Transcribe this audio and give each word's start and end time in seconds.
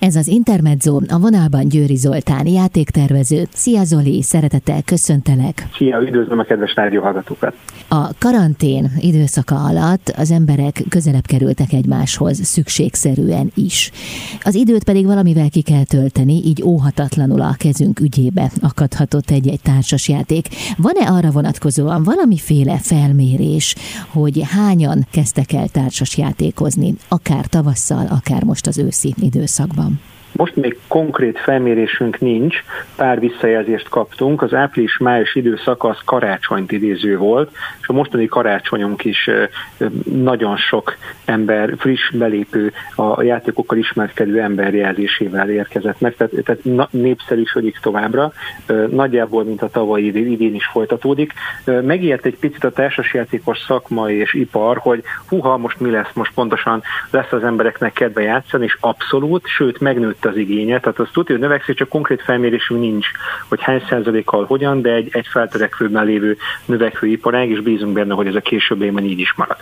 Ez 0.00 0.16
az 0.16 0.28
Intermezzo, 0.28 1.00
a 1.08 1.18
vonalban 1.18 1.68
Győri 1.68 1.96
Zoltán, 1.96 2.46
játéktervező. 2.46 3.46
Szia 3.52 3.84
Zoli, 3.84 4.22
szeretettel 4.22 4.82
köszöntelek. 4.82 5.68
Szia, 5.76 6.02
üdvözlöm 6.02 6.38
a 6.38 6.42
kedves 6.42 6.74
rádióhallgatókat. 6.74 7.54
A 7.88 8.08
karantén 8.18 8.90
időszaka 8.98 9.54
alatt 9.54 10.12
az 10.16 10.30
emberek 10.30 10.82
közelebb 10.88 11.26
kerültek 11.26 11.72
egymáshoz, 11.72 12.44
szükségszerűen 12.44 13.50
is. 13.54 13.90
Az 14.42 14.54
időt 14.54 14.84
pedig 14.84 15.06
valamivel 15.06 15.50
ki 15.50 15.62
kell 15.62 15.84
tölteni, 15.84 16.34
így 16.44 16.62
óhatatlanul 16.62 17.40
a 17.40 17.54
kezünk 17.58 18.00
ügyébe 18.00 18.50
akadhatott 18.60 19.30
egy-egy 19.30 19.60
társasjáték. 19.60 20.48
Van-e 20.76 21.10
arra 21.10 21.30
vonatkozóan 21.30 22.02
valamiféle 22.02 22.78
felmérés, 22.78 23.74
hogy 24.08 24.42
hányan 24.44 25.06
kezdtek 25.10 25.52
el 25.52 25.68
társasjátékozni, 25.68 26.94
akár 27.08 27.46
tavasszal, 27.46 28.06
akár 28.06 28.44
most 28.44 28.66
az 28.66 28.78
őszi 28.78 29.14
időszakban? 29.18 29.89
Most 30.32 30.56
még 30.56 30.78
konkrét 30.88 31.38
felmérésünk 31.38 32.18
nincs, 32.18 32.56
pár 32.96 33.20
visszajelzést 33.20 33.88
kaptunk. 33.88 34.42
Az 34.42 34.54
április-május 34.54 35.34
időszak 35.34 35.84
az 35.84 35.98
karácsonyt 36.04 36.72
idéző 36.72 37.16
volt, 37.16 37.50
és 37.80 37.88
a 37.88 37.92
mostani 37.92 38.26
karácsonyunk 38.26 39.04
is 39.04 39.30
nagyon 40.04 40.56
sok 40.56 40.96
ember, 41.24 41.74
friss 41.78 42.10
belépő, 42.10 42.72
a 42.94 43.22
játékokkal 43.22 43.78
ismerkedő 43.78 44.40
ember 44.40 44.74
jelzésével 44.74 45.50
érkezett 45.50 46.00
meg, 46.00 46.14
tehát, 46.16 46.32
tehát 46.44 46.90
népszerűsödik 46.90 47.78
továbbra, 47.78 48.32
nagyjából, 48.90 49.44
mint 49.44 49.62
a 49.62 49.68
tavalyi 49.68 50.30
idén 50.30 50.54
is 50.54 50.66
folytatódik. 50.66 51.32
Megijedt 51.64 52.26
egy 52.26 52.36
picit 52.38 52.64
a 52.64 52.70
társasjátékos 52.70 53.58
szakma 53.58 54.10
és 54.10 54.34
ipar, 54.34 54.78
hogy 54.78 55.02
huha, 55.28 55.56
most 55.56 55.80
mi 55.80 55.90
lesz, 55.90 56.12
most 56.14 56.34
pontosan 56.34 56.82
lesz 57.10 57.32
az 57.32 57.44
embereknek 57.44 57.92
kedve 57.92 58.22
játszani, 58.22 58.64
és 58.64 58.76
abszolút, 58.80 59.46
sőt 59.46 59.80
megnőtt 59.80 60.19
nőtt 60.22 60.34
az 60.34 60.40
igénye, 60.40 60.80
tehát 60.80 60.98
az 60.98 61.08
tudja, 61.12 61.34
hogy 61.34 61.44
növekszik, 61.44 61.76
csak 61.76 61.88
konkrét 61.88 62.22
felmérésünk 62.22 62.80
nincs, 62.80 63.06
hogy 63.48 63.62
hány 63.62 63.82
százalékkal 63.88 64.44
hogyan, 64.44 64.82
de 64.82 64.94
egy, 64.94 65.08
egy 65.12 65.26
feltörekvőben 65.26 66.04
lévő 66.04 66.36
növekvő 66.64 67.06
iparág, 67.06 67.50
és 67.50 67.60
bízunk 67.60 67.92
benne, 67.92 68.14
hogy 68.14 68.26
ez 68.26 68.34
a 68.34 68.40
később 68.40 68.82
évben 68.82 69.04
így 69.04 69.18
is 69.18 69.34
marad. 69.36 69.56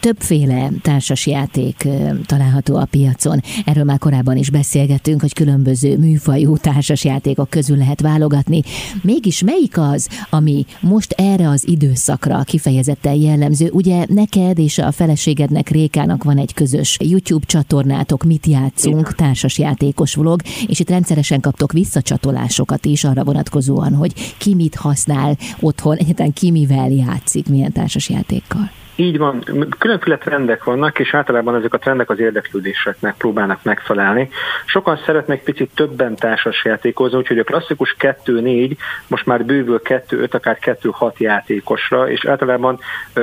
Többféle 0.00 0.68
társasjáték 0.82 1.88
található 2.26 2.76
a 2.76 2.86
piacon. 2.90 3.40
Erről 3.66 3.84
már 3.84 3.98
korábban 3.98 4.36
is 4.36 4.50
beszélgettünk, 4.50 5.20
hogy 5.20 5.34
különböző 5.34 5.98
műfajú 5.98 6.56
társasjátékok 6.56 7.50
közül 7.50 7.76
lehet 7.76 8.00
válogatni. 8.00 8.62
Mégis 9.02 9.42
melyik 9.42 9.78
az, 9.78 10.08
ami 10.30 10.64
most 10.80 11.12
erre 11.12 11.48
az 11.48 11.68
időszakra 11.68 12.42
kifejezetten 12.44 13.14
jellemző? 13.14 13.68
Ugye 13.70 14.04
neked 14.08 14.58
és 14.58 14.78
a 14.78 14.92
feleségednek 14.92 15.68
Rékának 15.68 16.24
van 16.24 16.38
egy 16.38 16.54
közös 16.54 16.96
YouTube 17.00 17.46
csatornátok, 17.46 18.22
mit 18.24 18.46
játszunk, 18.46 19.14
társasjáték 19.14 19.91
játékos 19.92 20.14
vlog, 20.14 20.42
és 20.66 20.80
itt 20.80 20.90
rendszeresen 20.90 21.40
kaptok 21.40 21.72
visszacsatolásokat 21.72 22.84
is 22.84 23.04
arra 23.04 23.24
vonatkozóan, 23.24 23.94
hogy 23.94 24.34
ki 24.38 24.54
mit 24.54 24.74
használ 24.74 25.36
otthon, 25.60 25.96
egyáltalán 25.96 26.32
ki 26.32 26.50
mivel 26.50 26.90
játszik, 26.90 27.48
milyen 27.48 27.72
társasjátékkal. 27.72 28.81
Így 28.96 29.18
van, 29.18 29.44
különféle 29.78 30.18
trendek 30.18 30.64
vannak, 30.64 30.98
és 30.98 31.14
általában 31.14 31.54
ezek 31.54 31.74
a 31.74 31.78
trendek 31.78 32.10
az 32.10 32.18
érdeklődéseknek 32.18 33.14
próbálnak 33.16 33.62
megfelelni. 33.62 34.28
Sokan 34.64 35.00
szeretnek 35.04 35.42
picit 35.42 35.70
többen 35.74 36.16
társas 36.16 36.64
játékozni, 36.64 37.18
úgyhogy 37.18 37.38
a 37.38 37.44
klasszikus 37.44 37.96
2-4 37.98 38.76
most 39.06 39.26
már 39.26 39.44
bővül 39.44 39.80
2-5, 39.84 40.30
akár 40.30 40.58
2-6 40.60 41.16
játékosra, 41.16 42.10
és 42.10 42.24
általában 42.24 42.78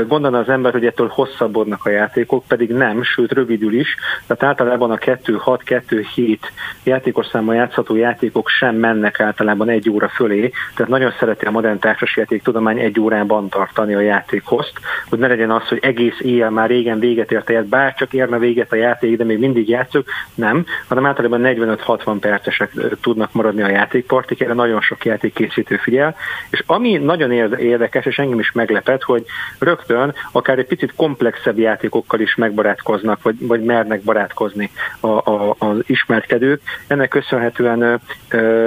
gondolna 0.08 0.40
az 0.40 0.50
ember, 0.50 0.72
hogy 0.72 0.86
ettől 0.86 1.08
hosszabbodnak 1.08 1.86
a 1.86 1.90
játékok, 1.90 2.44
pedig 2.48 2.70
nem, 2.70 3.04
sőt 3.04 3.32
rövidül 3.32 3.74
is, 3.74 3.96
tehát 4.28 4.44
általában 4.44 4.92
a 4.92 4.98
2-6-2-7 4.98 6.38
játékos 6.84 7.26
számmal 7.26 7.56
játszható 7.56 7.96
játékok 7.96 8.50
sem 8.50 8.76
mennek 8.76 9.20
általában 9.20 9.70
egy 9.70 9.90
óra 9.90 10.08
fölé, 10.08 10.52
tehát 10.76 10.92
nagyon 10.92 11.14
szereti 11.20 11.46
a 11.46 11.52
modern 11.52 11.80
társasjáték 11.80 12.44
tudomány 12.44 12.80
egy 12.80 13.00
órában 13.00 13.50
tartani 13.50 13.94
a 13.94 14.00
játékhoz, 14.00 14.72
hogy 15.10 15.20
ne 15.20 15.28
legyen 15.28 15.58
az, 15.62 15.68
hogy 15.68 15.80
egész 15.82 16.20
éjjel 16.20 16.50
már 16.50 16.70
régen 16.70 17.00
véget 17.00 17.32
ért 17.32 17.50
a 17.50 17.64
bár 17.64 17.94
csak 17.94 18.14
érne 18.14 18.38
véget 18.38 18.72
a 18.72 18.76
játék, 18.76 19.18
de 19.18 19.24
még 19.24 19.40
mindig 19.40 19.70
játszok, 19.70 20.08
nem, 20.36 20.66
hanem 20.88 21.06
általában 21.06 21.42
45-60 21.44 22.18
percesek 22.20 22.72
tudnak 23.02 23.34
maradni 23.34 23.62
a 23.62 23.70
játékpartik, 23.70 24.42
erre 24.42 24.54
nagyon 24.54 24.82
sok 24.82 25.06
játékkészítő 25.06 25.76
figyel, 25.76 26.16
és 26.50 26.64
ami 26.66 26.98
nagyon 26.98 27.32
érdekes, 27.58 28.06
és 28.06 28.20
engem 28.20 28.40
is 28.40 28.52
meglepet, 28.52 29.04
hogy 29.04 29.26
rögtön 29.60 30.14
akár 30.32 30.60
egy 30.60 30.68
picit 30.68 30.94
komplexebb 30.96 31.58
játékokkal 31.58 32.20
is 32.20 32.36
megbarátkoznak, 32.36 33.22
vagy, 33.22 33.36
vagy 33.40 33.64
mernek 33.64 34.02
barátkozni 34.02 34.72
a, 35.00 35.08
a, 35.08 35.56
az 35.58 35.78
ismerkedők. 35.86 36.62
Ennek 36.88 37.10
köszönhetően 37.10 38.02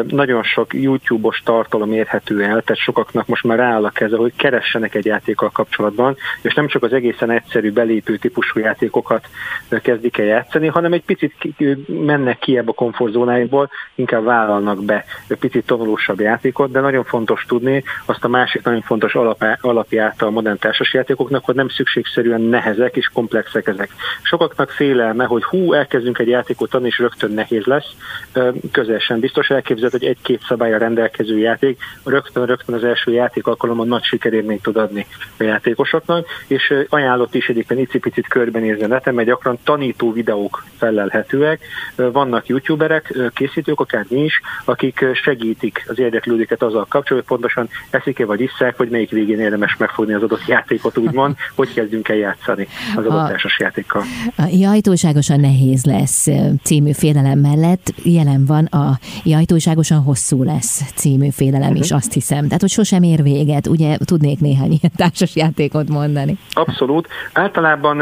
nagyon 0.08 0.42
sok 0.42 0.74
YouTube-os 0.74 1.42
tartalom 1.44 1.92
érhető 1.92 2.42
el, 2.42 2.62
tehát 2.62 2.76
sokaknak 2.76 3.26
most 3.26 3.44
már 3.44 3.58
rááll 3.58 3.84
a 3.84 3.90
keze, 3.90 4.16
hogy 4.16 4.32
keressenek 4.36 4.94
egy 4.94 5.04
játékkal 5.04 5.50
kapcsolatban, 5.50 6.16
és 6.42 6.54
nem 6.54 6.66
csak 6.66 6.81
csak 6.82 6.90
az 6.90 6.96
egészen 6.96 7.30
egyszerű 7.30 7.72
belépő 7.72 8.16
típusú 8.16 8.60
játékokat 8.60 9.26
kezdik 9.82 10.18
el 10.18 10.24
játszani, 10.24 10.66
hanem 10.66 10.92
egy 10.92 11.04
picit 11.04 11.34
mennek 11.86 12.38
ki 12.38 12.56
ebbe 12.56 12.70
a 12.70 12.74
komfortzónáinkból, 12.74 13.70
inkább 13.94 14.24
vállalnak 14.24 14.84
be 14.84 15.04
egy 15.28 15.38
picit 15.38 15.66
tanulósabb 15.66 16.20
játékot, 16.20 16.70
de 16.70 16.80
nagyon 16.80 17.04
fontos 17.04 17.44
tudni 17.48 17.84
azt 18.04 18.24
a 18.24 18.28
másik 18.28 18.62
nagyon 18.62 18.80
fontos 18.80 19.14
alapját 19.60 20.22
a 20.22 20.30
modern 20.30 20.58
társasjátékoknak, 20.58 21.44
hogy 21.44 21.54
nem 21.54 21.68
szükségszerűen 21.68 22.40
nehezek 22.40 22.96
és 22.96 23.06
komplexek 23.06 23.66
ezek. 23.66 23.90
Sokaknak 24.22 24.70
félelme, 24.70 25.24
hogy 25.24 25.44
hú, 25.44 25.72
elkezdünk 25.72 26.18
egy 26.18 26.28
játékot 26.28 26.70
tanulni, 26.70 26.92
és 26.92 26.98
rögtön 26.98 27.30
nehéz 27.30 27.64
lesz. 27.64 27.90
Közel 28.72 28.98
sem 28.98 29.20
biztos 29.20 29.50
elképzelhet, 29.50 30.00
hogy 30.00 30.08
egy-két 30.08 30.42
szabálya 30.48 30.78
rendelkező 30.78 31.38
játék 31.38 31.80
rögtön-rögtön 32.04 32.74
az 32.74 32.84
első 32.84 33.12
játék 33.12 33.46
alkalommal 33.46 33.86
nagy 33.86 34.02
sikerélményt 34.02 34.62
tud 34.62 34.76
adni 34.76 35.06
a 35.38 35.42
játékosoknak, 35.42 36.26
és 36.46 36.71
ajánlott 36.88 37.34
is 37.34 37.48
egyébként 37.48 37.80
icipicit 37.80 38.28
körbenézni 38.28 38.82
a 38.82 38.86
neten, 38.86 39.14
mert 39.14 39.28
gyakran 39.28 39.58
tanító 39.64 40.12
videók 40.12 40.64
felelhetőek. 40.76 41.60
Vannak 41.96 42.46
youtuberek, 42.46 43.14
készítők, 43.34 43.80
akár 43.80 44.06
mi 44.08 44.24
is, 44.24 44.40
akik 44.64 45.04
segítik 45.12 45.84
az 45.88 45.98
érdeklődőket 45.98 46.62
azzal 46.62 46.86
kapcsolatban, 46.88 47.16
hogy 47.16 47.24
pontosan 47.24 47.68
eszik-e 47.90 48.24
vagy 48.24 48.40
isszák, 48.40 48.76
hogy 48.76 48.88
melyik 48.88 49.10
végén 49.10 49.40
érdemes 49.40 49.76
megfogni 49.76 50.14
az 50.14 50.22
adott 50.22 50.46
játékot, 50.46 50.98
úgymond, 50.98 51.36
hogy 51.56 51.74
kezdünk 51.74 52.08
el 52.08 52.16
játszani 52.16 52.68
az 52.96 53.06
adott 53.06 53.28
társas 53.28 53.58
játékkal. 53.58 54.02
A 54.36 54.48
jajtóságosan 54.50 55.40
nehéz 55.40 55.84
lesz 55.84 56.28
című 56.62 56.92
félelem 56.92 57.38
mellett 57.38 57.92
jelen 58.02 58.44
van 58.44 58.64
a 58.64 58.98
jajtóságosan 59.24 60.02
hosszú 60.02 60.42
lesz 60.42 60.92
című 60.94 61.28
félelem 61.30 61.68
uh-huh. 61.68 61.82
is, 61.82 61.88
mhm. 61.88 61.96
azt 61.96 62.12
hiszem. 62.12 62.44
Tehát, 62.44 62.60
hogy 62.60 62.70
sosem 62.70 63.02
ér 63.02 63.22
véget. 63.22 63.66
Ugye 63.66 63.96
tudnék 64.04 64.40
néhány 64.40 64.70
ilyen 64.70 64.92
társas 64.96 65.36
játékot 65.36 65.88
mondani. 65.88 66.38
Abszolút. 66.66 67.08
Általában, 67.32 67.98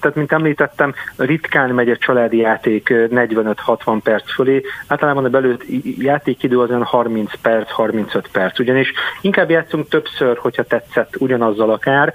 tehát 0.00 0.14
mint 0.14 0.32
említettem, 0.32 0.94
ritkán 1.16 1.70
megy 1.70 1.88
egy 1.88 1.98
családi 1.98 2.36
játék 2.36 2.88
45-60 2.92 4.00
perc 4.02 4.32
fölé. 4.32 4.62
Általában 4.86 5.24
a 5.24 5.28
belőtt 5.28 5.64
játékidő 5.98 6.60
az 6.60 6.70
olyan 6.70 6.84
30 6.84 7.32
perc, 7.42 7.70
35 7.70 8.28
perc. 8.32 8.58
Ugyanis 8.58 8.92
inkább 9.20 9.50
játszunk 9.50 9.88
többször, 9.88 10.36
hogyha 10.36 10.62
tetszett 10.62 11.16
ugyanazzal 11.18 11.70
akár, 11.70 12.12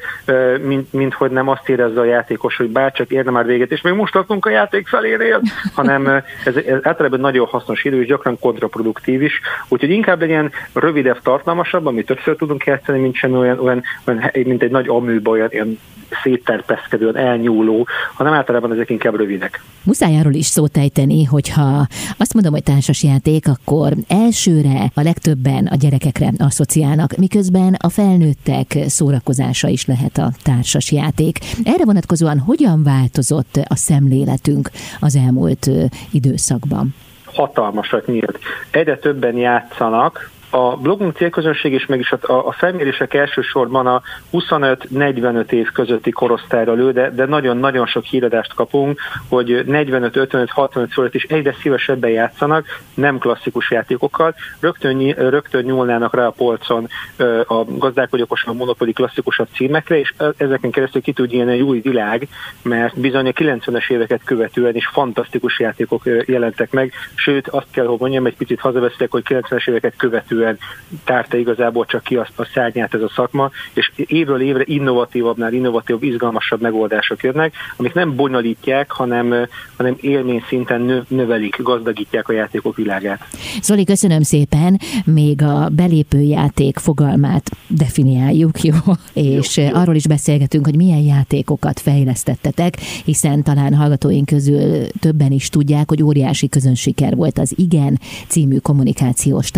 mint, 0.62 0.94
mint 0.94 1.14
hogy 1.14 1.32
nem 1.32 1.48
azt 1.48 1.70
érezze 1.70 2.00
a 2.00 2.04
játékos, 2.04 2.58
hogy 2.58 2.70
bárcsak 2.70 3.12
érne 3.12 3.32
már 3.32 3.46
véget, 3.46 3.72
és 3.72 3.82
még 3.82 3.94
most 3.94 4.14
tartunk 4.14 4.46
a 4.46 4.50
játék 4.50 4.88
felénél, 4.88 5.42
hanem 5.74 6.08
ez, 6.46 6.56
ez 6.56 6.80
általában 6.82 7.20
nagyon 7.20 7.46
hasznos 7.46 7.84
idő, 7.84 8.02
és 8.02 8.08
gyakran 8.08 8.40
kontraproduktív 8.40 9.22
is. 9.22 9.42
Úgyhogy 9.68 9.90
inkább 9.90 10.20
legyen 10.20 10.52
rövidebb, 10.74 11.22
tartalmasabb, 11.22 11.86
amit 11.86 12.06
többször 12.06 12.36
tudunk 12.36 12.66
játszani, 12.66 13.00
mint 13.00 13.16
sem 13.16 13.34
olyan, 13.34 13.60
olyan, 13.60 13.84
olyan 14.06 14.32
mint 14.34 14.64
egy 14.64 14.72
nagy 14.72 14.88
aműba, 14.88 15.32
olyan, 15.32 15.50
olyan 15.54 15.77
szétterpeszkedően 16.24 17.16
elnyúló, 17.16 17.88
hanem 18.14 18.34
általában 18.34 18.72
ezek 18.72 18.90
inkább 18.90 19.16
rövidek. 19.16 19.62
Muszáj 19.84 20.20
arról 20.20 20.34
is 20.34 20.46
szót 20.46 20.78
ejteni, 20.78 21.24
hogyha 21.24 21.86
azt 22.18 22.34
mondom, 22.34 22.54
hogy 22.54 22.64
társasjáték, 22.64 23.48
akkor 23.48 23.94
elsőre 24.08 24.92
a 24.94 25.02
legtöbben 25.02 25.66
a 25.66 25.76
gyerekekre 25.76 26.32
asszociálnak, 26.38 27.16
miközben 27.16 27.76
a 27.78 27.90
felnőttek 27.90 28.78
szórakozása 28.86 29.68
is 29.68 29.86
lehet 29.86 30.18
a 30.18 30.32
társasjáték. 30.44 31.40
Erre 31.64 31.86
vonatkozóan 31.86 32.40
hogyan 32.40 32.84
változott 32.84 33.60
a 33.68 33.76
szemléletünk 33.76 34.70
az 35.00 35.16
elmúlt 35.16 35.70
időszakban? 36.12 36.96
Hatalmasat 37.26 38.08
nyílt. 38.08 38.40
Egyre 38.72 38.98
többen 38.98 39.36
játszanak, 39.38 40.30
A 40.58 40.76
blogunk 40.76 41.16
célközönség 41.16 41.74
is 41.74 41.86
meg 41.86 42.00
is 42.00 42.12
a, 42.12 42.48
a 42.48 42.52
felmérések 42.52 43.14
elsősorban 43.14 43.88
a 43.88 44.02
25-45 44.34 45.52
év 45.52 45.72
közötti 45.72 46.12
korosztályra 46.12 46.74
lő, 46.74 46.92
de, 46.92 47.10
de 47.10 47.26
nagyon-nagyon 47.26 47.86
sok 47.86 48.04
híradást 48.04 48.54
kapunk, 48.54 49.00
hogy 49.30 49.64
45-55-65 49.68 50.88
fölött 50.92 51.16
is 51.16 51.24
egyre 51.24 51.56
szívesebben 51.62 52.10
játszanak, 52.10 52.66
nem 52.94 53.18
klasszikus 53.18 53.72
játékokkal, 53.72 54.36
rögtön, 54.60 55.12
rögtön 55.12 55.64
nyúlnának 55.64 56.16
rá 56.16 56.26
a 56.26 56.32
polcon 56.32 56.88
a 57.48 57.64
gazdálkodókosan 57.66 58.54
a 58.54 58.58
monopoli 58.58 58.94
klasszikusabb 58.94 59.48
címekre, 59.54 60.00
és 60.00 60.14
ezeken 60.38 60.72
keresztül 60.72 61.02
ki 61.02 61.12
tud 61.12 61.34
ilyen 61.34 61.50
egy 61.50 61.62
új 61.62 61.80
világ, 61.80 62.28
mert 62.62 63.00
bizony 63.00 63.28
a 63.28 63.32
90-es 63.32 63.90
éveket 63.92 64.22
követően 64.24 64.76
is 64.76 64.88
fantasztikus 64.88 65.60
játékok 65.60 66.04
jelentek 66.26 66.72
meg, 66.72 66.94
sőt 67.16 67.48
azt 67.48 67.72
kell, 67.72 67.86
hogy 67.86 68.00
mondjam, 68.00 68.26
egy 68.26 68.38
picit 68.38 68.60
hazavesztek, 68.60 69.12
hogy 69.12 69.24
90-es 69.28 69.70
éveket 69.70 69.94
követően 69.98 70.46
tárta 71.04 71.38
igazából 71.38 71.86
csak 71.86 72.04
ki 72.04 72.16
azt 72.16 72.40
a 72.40 72.48
szárnyát 72.54 72.94
ez 72.94 73.02
a 73.02 73.12
szakma, 73.16 73.52
és 73.74 73.92
évről 73.96 74.42
évre 74.42 74.64
innovatívabbnál 74.66 75.54
innovatívabb, 75.54 76.04
izgalmasabb 76.04 76.62
megoldások 76.62 77.24
jönnek, 77.24 77.54
amik 77.76 77.94
nem 77.94 78.16
bonyolítják, 78.16 78.92
hanem, 78.92 79.48
hanem 79.78 79.96
élmény 80.02 80.44
szinten 80.48 81.06
növelik, 81.08 81.62
gazdagítják 81.62 82.30
a 82.30 82.34
játékok 82.34 82.76
világát. 82.76 83.28
Zoli, 83.62 83.84
köszönöm 83.84 84.22
szépen. 84.22 84.80
Még 85.06 85.42
a 85.42 85.70
belépő 85.70 86.20
játék 86.22 86.78
fogalmát 86.78 87.50
definiáljuk, 87.68 88.62
jó? 88.64 88.76
És 89.14 89.58
jó, 89.58 89.64
jó. 89.64 89.70
arról 89.74 89.96
is 89.96 90.08
beszélgetünk, 90.08 90.66
hogy 90.66 90.76
milyen 90.76 91.02
játékokat 91.02 91.80
fejlesztettetek, 91.80 92.78
hiszen 93.06 93.44
talán 93.44 93.74
hallgatóink 93.74 94.26
közül 94.26 94.88
többen 95.00 95.32
is 95.32 95.50
tudják, 95.50 95.90
hogy 95.90 96.04
óriási 96.04 96.50
közönsiker 96.50 97.16
volt 97.16 97.38
az 97.38 97.54
Igen 97.56 98.00
című 98.28 98.58
kommunikációs 98.58 99.52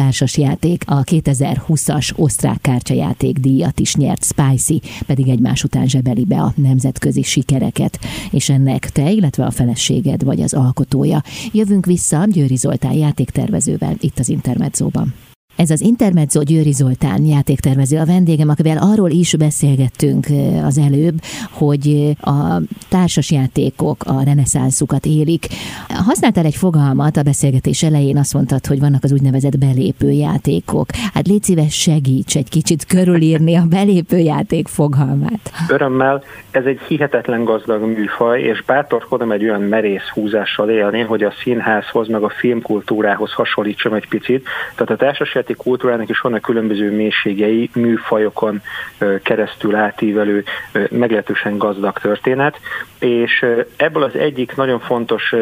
társasjáték. 0.77 0.83
A 0.86 1.04
2020-as 1.04 2.16
osztrák 2.16 2.62
kártyajáték 2.62 3.38
díjat 3.38 3.80
is 3.80 3.95
nyert 3.95 4.24
Spicy, 4.24 4.81
pedig 5.06 5.27
egymás 5.27 5.63
után 5.63 5.88
zsebeli 5.88 6.25
be 6.25 6.42
a 6.42 6.54
nemzetközi 6.56 7.21
sikereket, 7.21 8.00
és 8.31 8.50
ennek 8.50 8.89
te, 8.89 9.12
illetve 9.12 9.45
a 9.45 9.51
feleséged 9.51 10.24
vagy 10.24 10.42
az 10.42 10.54
alkotója. 10.54 11.24
Jövünk 11.51 11.86
vissza 11.86 12.25
Győri 12.25 12.56
Zoltán 12.56 12.94
játéktervezővel 12.94 13.95
itt 14.00 14.19
az 14.19 14.30
Intermedzóban. 14.30 15.13
Ez 15.59 15.69
az 15.69 15.81
Intermezzo 15.81 16.44
Győri 16.44 16.71
Zoltán 16.71 17.25
játéktervező 17.25 17.97
a 17.97 18.06
vendégem, 18.06 18.50
akivel 18.50 18.77
arról 18.77 19.09
is 19.09 19.35
beszélgettünk 19.35 20.25
az 20.63 20.77
előbb, 20.77 21.21
hogy 21.51 22.15
a 22.21 22.61
társasjátékok 22.89 24.03
a 24.06 24.23
reneszánszukat 24.23 25.06
élik. 25.06 25.47
Használtál 25.88 26.45
egy 26.45 26.56
fogalmat 26.56 27.17
a 27.17 27.23
beszélgetés 27.23 27.83
elején, 27.83 28.17
azt 28.17 28.33
mondtad, 28.33 28.65
hogy 28.65 28.79
vannak 28.79 29.03
az 29.03 29.11
úgynevezett 29.11 29.57
belépő 29.57 30.11
játékok. 30.11 30.88
Hát 31.13 31.27
légy 31.27 31.44
szíves, 31.44 31.73
segíts 31.73 32.35
egy 32.35 32.50
kicsit 32.50 32.85
körülírni 32.85 33.55
a 33.55 33.63
belépő 33.69 34.17
játék 34.17 34.67
fogalmát. 34.67 35.51
Örömmel, 35.69 36.23
ez 36.51 36.65
egy 36.65 36.79
hihetetlen 36.88 37.44
gazdag 37.44 37.81
műfaj, 37.81 38.41
és 38.41 38.63
bátorkodom 38.63 39.31
egy 39.31 39.44
olyan 39.44 39.62
merész 39.62 40.07
húzással 40.13 40.69
élni, 40.69 41.01
hogy 41.01 41.23
a 41.23 41.33
színházhoz, 41.44 42.07
meg 42.07 42.23
a 42.23 42.29
filmkultúrához 42.29 43.31
hasonlítsam 43.31 43.94
egy 43.94 44.07
picit. 44.07 44.47
Tehát 44.75 44.89
a 44.89 44.95
társasjáték 44.95 45.47
nemzeti 45.50 45.69
kultúrának 45.69 46.10
is 46.10 46.19
vannak 46.19 46.42
különböző 46.42 46.92
mélységei, 46.92 47.69
műfajokon 47.74 48.62
keresztül 49.24 49.75
átívelő, 49.75 50.44
meglehetősen 50.90 51.57
gazdag 51.57 52.00
történet, 52.00 52.60
és 53.00 53.46
ebből 53.78 54.04
az 54.04 54.16
egyik 54.16 54.56
nagyon 54.56 54.80
fontos 54.80 55.36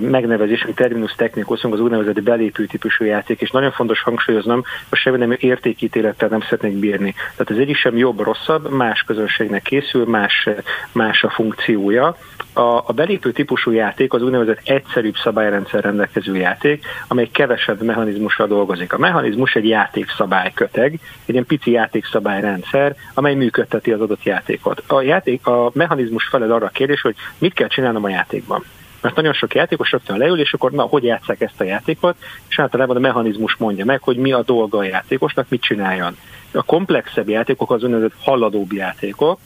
megnevezés, 0.00 0.62
ami 0.62 0.72
terminus 0.74 1.12
technikus, 1.12 1.64
az 1.64 1.80
úgynevezett 1.80 2.22
belépő 2.22 2.64
típusú 2.66 3.04
játék, 3.04 3.40
és 3.40 3.50
nagyon 3.50 3.70
fontos 3.70 4.02
hangsúlyoznom, 4.02 4.62
hogy 4.88 4.98
semmi 4.98 5.16
nem 5.16 5.36
értékítélettel 5.38 6.28
nem 6.28 6.40
szeretnék 6.40 6.78
bírni. 6.78 7.12
Tehát 7.12 7.50
az 7.50 7.58
egyik 7.58 7.76
sem 7.76 7.96
jobb, 7.96 8.20
rosszabb, 8.20 8.70
más 8.70 9.02
közönségnek 9.02 9.62
készül, 9.62 10.04
más, 10.04 10.48
más 10.92 11.24
a 11.24 11.30
funkciója. 11.30 12.16
A, 12.52 12.60
a 12.60 12.92
belépő 12.94 13.32
típusú 13.32 13.70
játék 13.70 14.12
az 14.12 14.22
úgynevezett 14.22 14.60
egyszerűbb 14.64 15.16
szabályrendszer 15.16 15.82
rendelkező 15.82 16.36
játék, 16.36 16.86
amely 17.08 17.28
kevesebb 17.32 17.82
mechanizmussal 17.82 18.46
dolgozik. 18.46 18.92
A 18.92 18.98
mechanizmus 18.98 19.54
egy 19.54 19.68
játékszabályköteg, 19.68 20.92
egy 21.26 21.34
ilyen 21.34 21.46
pici 21.46 21.70
játékszabályrendszer, 21.70 22.96
amely 23.14 23.34
működteti 23.34 23.92
az 23.92 24.00
adott 24.00 24.22
játékot. 24.22 24.82
A, 24.86 25.02
játék, 25.02 25.46
a 25.46 25.70
mechanizmus 25.74 26.26
felel 26.26 26.52
arra 26.52 26.66
a 26.66 26.70
kérdés, 26.70 27.00
hogy 27.00 27.14
mit 27.38 27.54
kell 27.54 27.68
csinálnom 27.68 28.04
a 28.04 28.08
játékban. 28.08 28.64
Mert 29.00 29.16
nagyon 29.16 29.32
sok 29.32 29.54
játékos 29.54 29.90
rögtön 29.90 30.18
leül, 30.18 30.40
és 30.40 30.52
akkor 30.52 30.70
na, 30.70 30.82
hogy 30.82 31.04
játsszák 31.04 31.40
ezt 31.40 31.60
a 31.60 31.64
játékot, 31.64 32.16
és 32.48 32.58
általában 32.58 32.96
a 32.96 33.00
mechanizmus 33.00 33.56
mondja 33.56 33.84
meg, 33.84 34.02
hogy 34.02 34.16
mi 34.16 34.32
a 34.32 34.42
dolga 34.42 34.78
a 34.78 34.84
játékosnak, 34.84 35.46
mit 35.48 35.62
csináljon. 35.62 36.16
A 36.52 36.62
komplexebb 36.62 37.28
játékok 37.28 37.70
az 37.70 37.82
úgynevezett 37.82 38.14
haladóbb 38.20 38.72
játékok, 38.72 39.38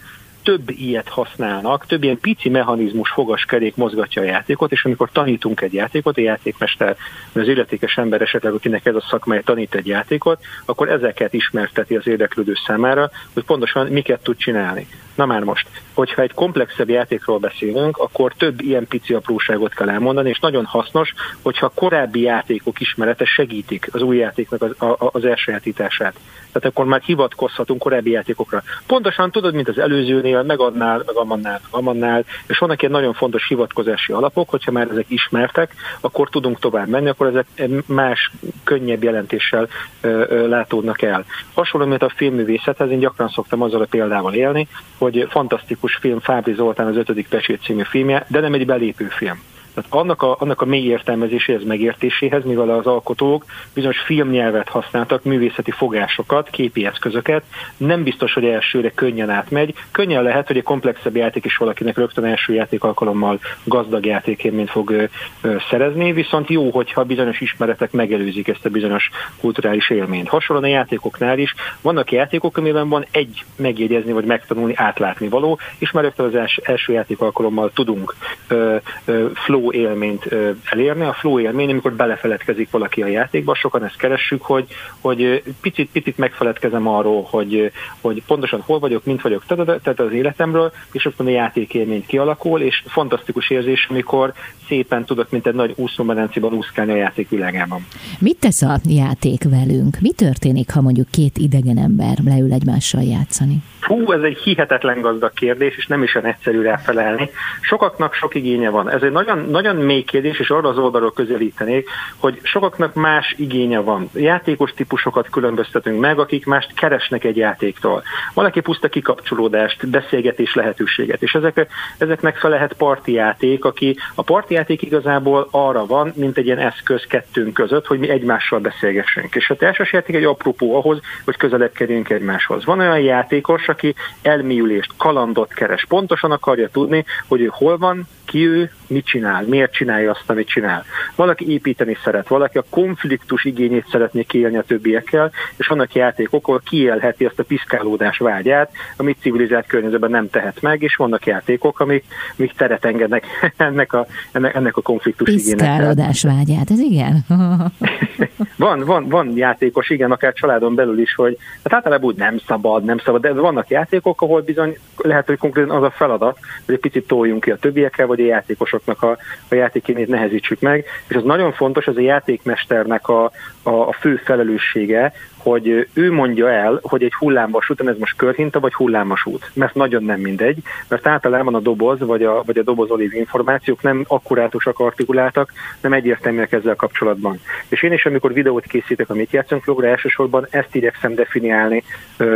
több 0.45 0.71
ilyet 0.71 1.09
használnak, 1.09 1.87
több 1.87 2.03
ilyen 2.03 2.21
pici 2.21 2.49
mechanizmus 2.49 3.11
fogaskerék 3.11 3.77
mozgatja 3.77 4.23
a 4.23 4.25
játékot, 4.25 4.73
és 4.73 4.85
amikor 4.85 5.11
tanítunk 5.13 5.61
egy 5.61 5.73
játékot, 5.73 6.19
a 6.19 6.21
játékmester, 6.21 6.97
az 7.33 7.49
illetékes 7.49 7.97
ember 7.97 8.23
esetleg, 8.23 8.53
akinek 8.53 8.87
ez 8.87 8.95
a 8.95 9.05
szakmája 9.11 9.43
tanít 9.43 9.75
egy 9.75 9.87
játékot, 9.87 10.45
akkor 10.65 10.89
ezeket 10.89 11.33
ismerteti 11.33 11.97
az 11.97 12.07
érdeklődő 12.07 12.53
számára, 12.67 13.11
hogy 13.33 13.45
pontosan 13.45 13.87
miket 13.87 14.23
tud 14.23 14.37
csinálni. 14.37 14.87
Na 15.15 15.27
már 15.27 15.43
most, 15.43 15.69
hogyha 15.95 16.23
egy 16.23 16.35
komplexebb 16.35 16.89
játékról 16.89 17.39
beszélünk, 17.39 17.97
akkor 17.99 18.33
több 18.33 18.61
ilyen 18.61 18.87
pici 18.87 19.15
apróságot 19.15 19.75
kell 19.75 19.91
elmondani, 19.91 20.29
és 20.29 20.39
nagyon 20.39 20.65
hasznos, 20.65 21.13
hogyha 21.43 21.73
korábbi 21.75 22.21
játékok 22.21 22.81
ismerete 22.81 23.25
segítik 23.25 23.89
az 23.93 24.03
új 24.03 24.17
játéknak 24.17 24.63
az, 24.63 24.97
az 24.99 25.25
elsajátítását. 25.25 26.15
Tehát 26.55 26.69
akkor 26.69 26.85
már 26.85 27.01
hivatkozhatunk 27.01 27.81
korábbi 27.81 28.11
játékokra. 28.11 28.63
Pontosan 28.87 29.31
tudod, 29.31 29.55
mint 29.55 29.69
az 29.69 29.79
előzőnél, 29.79 30.43
megadnál, 30.43 31.03
meg 31.07 31.17
amannál, 31.17 31.61
meg 31.63 31.81
amannál, 31.81 32.25
és 32.47 32.59
vannak 32.59 32.81
ilyen 32.81 32.93
nagyon 32.93 33.13
fontos 33.13 33.49
hivatkozási 33.49 34.13
alapok, 34.13 34.51
hogyha 34.51 34.73
már 34.73 34.89
ezek 34.91 35.07
ismertek, 35.09 35.75
akkor 36.01 36.29
tudunk 36.29 36.59
tovább 36.59 36.89
menni, 36.89 37.09
akkor 37.09 37.27
ezek 37.27 37.69
más, 37.87 38.31
könnyebb 38.65 39.03
jelentéssel 39.03 39.69
ö, 40.01 40.25
ö, 40.29 40.49
látódnak 40.49 41.03
el. 41.03 41.25
Hasonló, 41.55 41.87
mint 41.87 42.03
a 42.03 42.13
filmművészethez, 42.17 42.91
én 42.91 42.99
gyakran 42.99 43.29
szoktam 43.29 43.63
azzal 43.63 43.81
a 43.83 43.87
példával 43.91 44.35
élni, 44.35 44.69
hogy 45.05 45.27
fantasztikus 45.31 45.97
film 45.97 46.21
Fábri 46.21 46.53
Zoltán 46.53 46.87
az 46.87 46.97
ötödik 46.97 47.29
pecsét 47.29 47.63
című 47.63 47.83
filmje, 47.83 48.27
de 48.29 48.41
nem 48.41 48.55
egy 48.55 48.67
belépő 48.67 49.05
film. 49.05 49.43
Tehát 49.75 49.93
annak 49.93 50.23
a, 50.23 50.37
annak 50.39 50.61
a 50.61 50.65
mély 50.65 50.87
értelmezéséhez, 50.87 51.65
megértéséhez, 51.65 52.45
mivel 52.45 52.71
az 52.71 52.87
alkotók 52.87 53.45
bizonyos 53.75 53.99
filmnyelvet 53.99 54.69
használtak, 54.69 55.25
művészeti 55.25 55.71
fogásokat, 55.71 56.51
képi 56.51 56.87
eszközöket, 56.87 57.43
nem 57.77 58.03
biztos, 58.03 58.33
hogy 58.33 58.45
elsőre 58.45 58.91
könnyen 58.91 59.31
átmegy. 59.31 59.75
Könnyen 59.91 60.23
lehet, 60.23 60.47
hogy 60.47 60.57
egy 60.57 60.63
komplexebb 60.63 61.17
játék 61.17 61.45
is 61.45 61.57
valakinek 61.57 61.97
rögtön 61.97 62.25
első 62.25 62.53
játék 62.53 62.85
alkalommal 62.85 63.41
gazdag 63.65 64.07
játékélményt 64.07 64.71
fog 64.71 64.91
ö, 64.91 65.05
ö, 65.41 65.57
szerezni, 65.71 66.13
viszont 66.13 66.49
jó, 66.49 66.71
hogyha 66.71 67.05
bizonyos 67.05 67.41
ismeretek 67.41 67.93
megelőzik 67.93 68.49
ezt 68.49 68.65
a 68.65 68.71
bizonyos 68.71 69.11
kulturális 69.41 69.91
élményt. 69.91 70.29
Hasonlóan 70.29 70.69
a 70.69 70.75
játékoknál 70.75 71.39
is 71.39 71.55
vannak 71.81 72.13
játékok, 72.13 72.57
amiben 72.57 72.89
van 72.89 73.07
egy 73.11 73.45
megjegyezni 73.57 74.13
vagy 74.13 74.25
megtanulni, 74.25 74.75
átlátni 74.77 75.29
való, 75.29 75.59
és 75.79 75.91
már 75.91 76.05
rögtön 76.05 76.27
az 76.27 76.61
első, 76.63 76.93
játék 76.93 77.21
alkalommal 77.21 77.71
tudunk 77.75 78.15
ö, 78.49 78.77
ö, 79.05 79.27
flow 79.35 79.64
flow 79.65 79.73
élményt 79.73 80.29
elérni. 80.65 81.05
A 81.05 81.13
flow 81.13 81.41
élmény, 81.41 81.71
amikor 81.71 81.93
belefeledkezik 81.93 82.71
valaki 82.71 83.03
a 83.03 83.07
játékba, 83.07 83.55
sokan 83.55 83.85
ezt 83.85 83.97
keressük, 83.97 84.43
hogy, 84.43 84.67
hogy 85.01 85.43
picit, 85.61 85.91
picit 85.93 86.19
megfeledkezem 86.19 86.89
arról, 86.89 87.23
hogy, 87.31 87.73
hogy 88.01 88.23
pontosan 88.27 88.61
hol 88.61 88.79
vagyok, 88.79 89.05
mint 89.05 89.23
vagyok, 89.23 89.45
tehát 89.47 90.01
az 90.01 90.13
életemről, 90.13 90.73
és 90.93 91.07
akkor 91.07 91.27
a 91.27 91.31
játékélmény 91.31 92.07
kialakul, 92.07 92.61
és 92.61 92.83
fantasztikus 92.87 93.51
érzés, 93.51 93.87
amikor 93.91 94.33
szépen 94.69 95.05
tudok, 95.05 95.31
mint 95.31 95.47
egy 95.47 95.55
nagy 95.55 95.73
úszómedencében 95.77 96.53
úszkálni 96.53 96.93
a 96.93 96.97
játék 96.97 97.29
világában. 97.29 97.87
Mit 98.19 98.39
tesz 98.39 98.63
a 98.63 98.81
játék 98.89 99.45
velünk? 99.45 99.99
Mi 100.01 100.13
történik, 100.13 100.71
ha 100.71 100.81
mondjuk 100.81 101.11
két 101.11 101.39
idegen 101.39 101.79
ember 101.79 102.19
leül 102.25 102.53
egymással 102.53 103.03
játszani? 103.03 103.63
Hú, 103.87 104.13
ez 104.13 104.23
egy 104.23 104.39
hihetetlen 104.39 105.01
gazdag 105.01 105.33
kérdés, 105.33 105.77
és 105.77 105.87
nem 105.87 106.03
is 106.03 106.15
olyan 106.15 106.29
egyszerű 106.29 106.63
ráfelelni. 106.63 107.31
Sokaknak 107.61 108.15
sok 108.15 108.35
igénye 108.35 108.71
van. 108.71 108.91
Ez 108.91 109.03
egy 109.03 109.13
nagyon, 109.13 109.39
nagyon 109.39 109.77
mély 109.77 110.03
kérdés, 110.03 110.39
és 110.39 110.51
arra 110.51 110.69
az 110.69 110.79
oldalról 110.79 111.13
közelítenék, 111.13 111.89
hogy 112.17 112.41
sokaknak 112.43 112.95
más 112.95 113.35
igénye 113.39 113.79
van. 113.79 114.11
Játékos 114.15 114.73
típusokat 114.73 115.31
különböztetünk 115.31 116.01
meg, 116.01 116.19
akik 116.19 116.47
mást 116.47 116.75
keresnek 116.75 117.25
egy 117.25 117.37
játéktól. 117.37 118.03
Valaki 118.35 118.61
puszta 118.61 118.89
kikapcsolódást, 118.89 119.89
beszélgetés 119.89 120.55
lehetőséget, 120.55 121.23
és 121.23 121.33
ezek, 121.33 121.67
ezeknek 121.99 122.37
fel 122.37 122.51
lehet 122.51 122.73
parti 122.73 123.13
játék, 123.13 123.65
aki 123.65 123.97
a 124.15 124.23
parti 124.23 124.55
játék 124.55 124.83
igazából 124.83 125.49
arra 125.51 125.87
van, 125.87 126.13
mint 126.17 126.39
egy 126.39 126.47
ilyen 126.47 126.59
eszköz 126.59 127.05
kettőnk 127.09 127.55
között, 127.55 127.87
hogy 127.87 127.99
mi 127.99 128.09
egymással 128.09 128.59
beszélgessünk. 128.59 129.35
És 129.35 129.51
a 129.51 129.57
társasjáték 129.57 130.17
egy 130.17 130.25
apropó 130.25 130.77
ahhoz, 130.77 131.01
hogy 131.25 131.37
közelebb 131.37 131.73
kerüljünk 131.73 132.11
egymáshoz. 132.11 132.65
Van 132.65 132.79
olyan 132.79 133.01
játékos, 133.01 133.69
aki 133.75 133.95
elmélyülést, 134.23 134.93
kalandot 134.97 135.55
keres. 135.55 135.85
Pontosan 135.89 136.31
akarja 136.31 136.69
tudni, 136.69 137.05
hogy 137.29 137.41
ő 137.41 137.49
hol 137.53 137.79
van, 137.79 138.07
ki 138.25 138.47
ő, 138.47 138.71
mit 138.87 139.07
csinál. 139.07 139.45
miért 139.47 139.73
csinálja 139.73 140.11
azt, 140.11 140.31
amit 140.31 140.49
csinál. 140.49 140.85
Valaki 141.17 141.53
építeni 141.53 141.97
szeret, 142.05 142.29
valaki 142.29 142.59
a 142.59 142.65
konfliktus 142.71 143.45
igényét 143.45 143.87
szeretné 143.91 144.23
kiélni 144.23 144.57
a 144.57 144.63
többiekkel, 144.63 145.31
és 145.57 145.67
vannak 145.67 145.95
játékok, 145.95 146.47
ahol 146.47 146.61
kiélheti 146.65 147.25
azt 147.25 147.39
a 147.39 147.45
piszkálódás 147.45 148.19
vágyát, 148.19 148.71
amit 148.97 149.21
civilizált 149.21 149.67
környezetben 149.67 150.11
nem 150.11 150.31
tehet 150.31 150.61
meg, 150.61 150.83
és 150.83 150.97
vannak 150.97 151.27
játékok, 151.27 151.81
amik, 151.81 152.05
amik 152.39 152.53
teret 152.53 152.85
engednek 152.85 153.27
ennek 153.57 153.93
a, 153.93 154.07
ennek, 154.33 154.55
ennek 154.55 154.77
a 154.77 154.83
konfliktus 154.83 155.29
igénynek. 155.29 155.57
Piszkálódás 155.57 156.23
vágyát, 156.23 156.71
ez 156.71 156.79
igen? 156.79 157.25
van, 158.57 158.85
van, 158.85 159.09
van 159.09 159.37
játékos, 159.37 159.91
igen, 159.91 160.11
akár 160.11 160.33
családon 160.33 160.75
belül 160.75 160.99
is, 160.99 161.15
hogy 161.15 161.39
hát 161.65 161.75
általában 161.75 162.07
úgy 162.07 162.17
nem 162.17 162.39
szabad, 162.47 162.85
nem 162.85 162.99
szabad, 162.99 163.21
de 163.21 163.33
vannak 163.33 163.64
játékok, 163.69 164.23
ahol 164.23 164.41
bizony 164.41 164.79
lehet, 164.97 165.27
hogy 165.27 165.39
konkrétan 165.39 165.77
az 165.77 165.83
a 165.83 165.91
feladat, 165.91 166.39
hogy 166.67 166.75
egy 166.75 166.81
picit 166.81 167.07
toljunk 167.07 167.45
ki 167.45 167.51
a 167.51 167.57
többiekkel, 167.57 168.07
vagy 168.07 168.21
a 168.21 168.25
játékosoknak 168.25 169.03
a, 169.03 169.19
a 169.49 169.55
játékénét 169.55 170.09
nehezítsük 170.09 170.61
meg, 170.61 170.85
és 171.09 171.17
az 171.17 171.23
nagyon 171.23 171.53
fontos, 171.53 171.87
az 171.87 171.97
a 171.97 172.01
játékmesternek 172.01 173.09
a, 173.09 173.25
a, 173.63 173.71
a 173.71 173.93
fő 173.93 174.17
felelőssége, 174.17 175.13
hogy 175.45 175.89
ő 175.93 176.13
mondja 176.13 176.51
el, 176.51 176.79
hogy 176.83 177.03
egy 177.03 177.15
hullámvasúton 177.15 177.89
ez 177.89 177.99
most 177.99 178.17
körhinta 178.17 178.61
vagy 178.61 178.75
hullámvasút, 178.75 179.51
mert 179.55 179.75
nagyon 179.75 180.05
nem 180.05 180.21
mindegy, 180.21 180.59
mert 180.89 181.07
általában 181.07 181.55
a 181.55 181.61
doboz 181.61 181.99
vagy 182.01 182.23
a, 182.23 182.43
vagy 182.47 182.59
a 182.59 182.63
dobozol 182.63 183.01
információk 183.01 183.83
nem 183.83 184.05
akkurátusak, 184.09 184.79
artikuláltak, 184.79 185.53
nem 185.81 185.93
egyértelműek 185.93 186.53
ezzel 186.53 186.75
kapcsolatban. 186.75 187.41
És 187.69 187.83
én 187.83 187.93
is, 187.93 188.07
amikor 188.07 188.33
videót 188.33 188.65
készítek 188.65 189.11
a 189.11 189.15
Mit 189.15 189.33
játszunk 189.33 189.65
vlogra, 189.65 189.87
elsősorban 189.87 190.47
ezt 190.51 190.75
igyekszem 190.75 191.15
definiálni, 191.15 191.83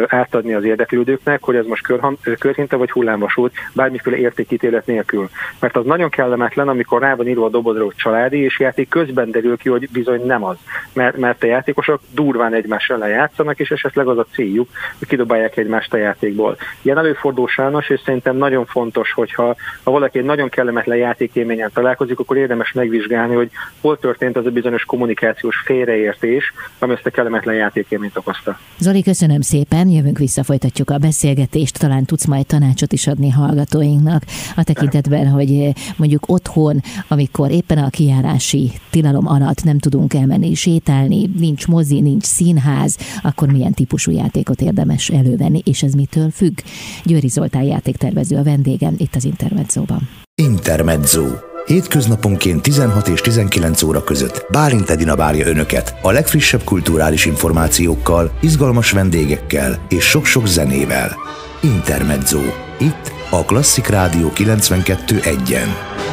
átadni 0.07 0.55
az 0.55 0.65
érdeklődőknek, 0.65 1.43
hogy 1.43 1.57
ez 1.57 1.67
most 1.67 1.83
körhan, 1.83 2.19
körhinta 2.39 2.77
vagy 2.77 2.91
hullámvasút, 2.91 3.53
bármiféle 3.75 4.17
értékítélet 4.17 4.87
nélkül. 4.87 5.29
Mert 5.61 5.77
az 5.77 5.85
nagyon 5.85 6.11
kellemetlen, 6.11 6.69
amikor 6.69 7.01
rá 7.01 7.15
van 7.15 7.29
írva 7.29 7.45
a 7.45 7.49
dobozra, 7.49 7.85
hogy 7.85 7.95
családi, 7.97 8.39
és 8.39 8.59
játék 8.59 8.89
közben 8.89 9.31
derül 9.31 9.57
ki, 9.57 9.69
hogy 9.69 9.89
bizony 9.93 10.27
nem 10.27 10.45
az. 10.45 10.57
Mert, 10.93 11.17
mert 11.17 11.43
a 11.43 11.47
játékosok 11.47 12.01
durván 12.15 12.55
egymással 12.55 12.98
ellen 13.03 13.17
játszanak, 13.17 13.59
és 13.59 13.71
esetleg 13.71 14.07
az 14.07 14.19
a 14.19 14.27
céljuk, 14.33 14.69
hogy 14.99 15.09
kidobálják 15.09 15.57
egymást 15.57 15.95
a 15.95 15.97
játékból. 15.97 16.57
Ilyen 16.83 16.99
előfordul 16.99 17.49
sajnos, 17.49 17.89
és 17.89 18.01
szerintem 18.05 18.37
nagyon 18.37 18.67
fontos, 18.67 19.13
hogyha 19.13 19.57
ha 19.83 19.91
valaki 19.91 20.19
egy 20.19 20.25
nagyon 20.25 20.49
kellemetlen 20.49 20.97
játékélményen 20.97 21.71
találkozik, 21.75 22.19
akkor 22.19 22.37
érdemes 22.37 22.73
megvizsgálni, 22.73 23.35
hogy 23.35 23.51
hol 23.81 23.99
történt 23.99 24.37
az 24.37 24.47
a 24.47 24.51
bizonyos 24.51 24.85
kommunikációs 24.85 25.57
félreértés, 25.65 26.53
ami 26.79 26.93
ezt 26.93 27.07
a 27.07 27.11
kellemetlen 27.11 27.55
játékélményt 27.55 28.17
okozta. 28.17 28.59
Zoli, 28.79 29.03
köszönöm 29.03 29.41
szépen, 29.41 29.89
jövünk 29.89 30.19
vissza, 30.19 30.43
folytatjuk 30.43 30.91
a 30.91 30.99
beszélgetést, 30.99 31.79
talán 31.79 32.05
tudsz 32.05 32.27
majd 32.27 32.47
tanácsot 32.47 32.93
is 32.93 33.07
adni 33.07 33.31
hallgatóinknak 33.31 34.23
a 34.57 34.63
tekintetben, 34.63 35.27
hogy 35.29 35.73
mondjuk 35.97 36.25
otthon, 36.27 36.81
amikor 37.09 37.51
éppen 37.51 37.79
a 37.79 37.91
kiárási 37.91 38.71
tilalom 38.91 39.27
alatt 39.27 39.65
nem 39.65 39.79
tudunk 39.79 40.15
elmenni 40.15 40.55
sétálni, 40.55 41.31
nincs 41.39 41.67
mozi, 41.67 42.01
nincs 42.01 42.25
színház, 42.25 42.88
ez, 42.89 42.97
akkor 43.23 43.49
milyen 43.53 43.73
típusú 43.73 44.11
játékot 44.13 44.61
érdemes 44.61 45.09
elővenni, 45.09 45.63
és 45.65 45.83
ez 45.83 45.93
mitől 45.93 46.31
függ? 46.31 46.59
Győri 47.05 47.29
Zoltán 47.29 47.63
játéktervező 47.63 48.37
a 48.37 48.43
vendégem 48.43 48.95
itt 48.99 49.15
az 49.15 49.25
Intermedzóban. 49.25 50.09
Intermezzo. 50.35 51.27
Hétköznaponként 51.67 52.63
16 52.63 53.09
és 53.09 53.21
19 53.21 53.83
óra 53.83 54.05
között 54.05 54.47
Bálint 54.51 54.91
Edina 54.91 55.17
várja 55.17 55.47
Önöket 55.47 55.95
a 56.03 56.11
legfrissebb 56.11 56.65
kulturális 56.65 57.25
információkkal, 57.25 58.39
izgalmas 58.41 58.91
vendégekkel 58.91 59.87
és 59.89 60.05
sok-sok 60.05 60.47
zenével. 60.47 61.17
Intermezzo. 61.63 62.41
Itt 62.79 63.13
a 63.31 63.45
Klasszik 63.45 63.87
Rádió 63.87 64.33
92.1-en. 64.35 66.08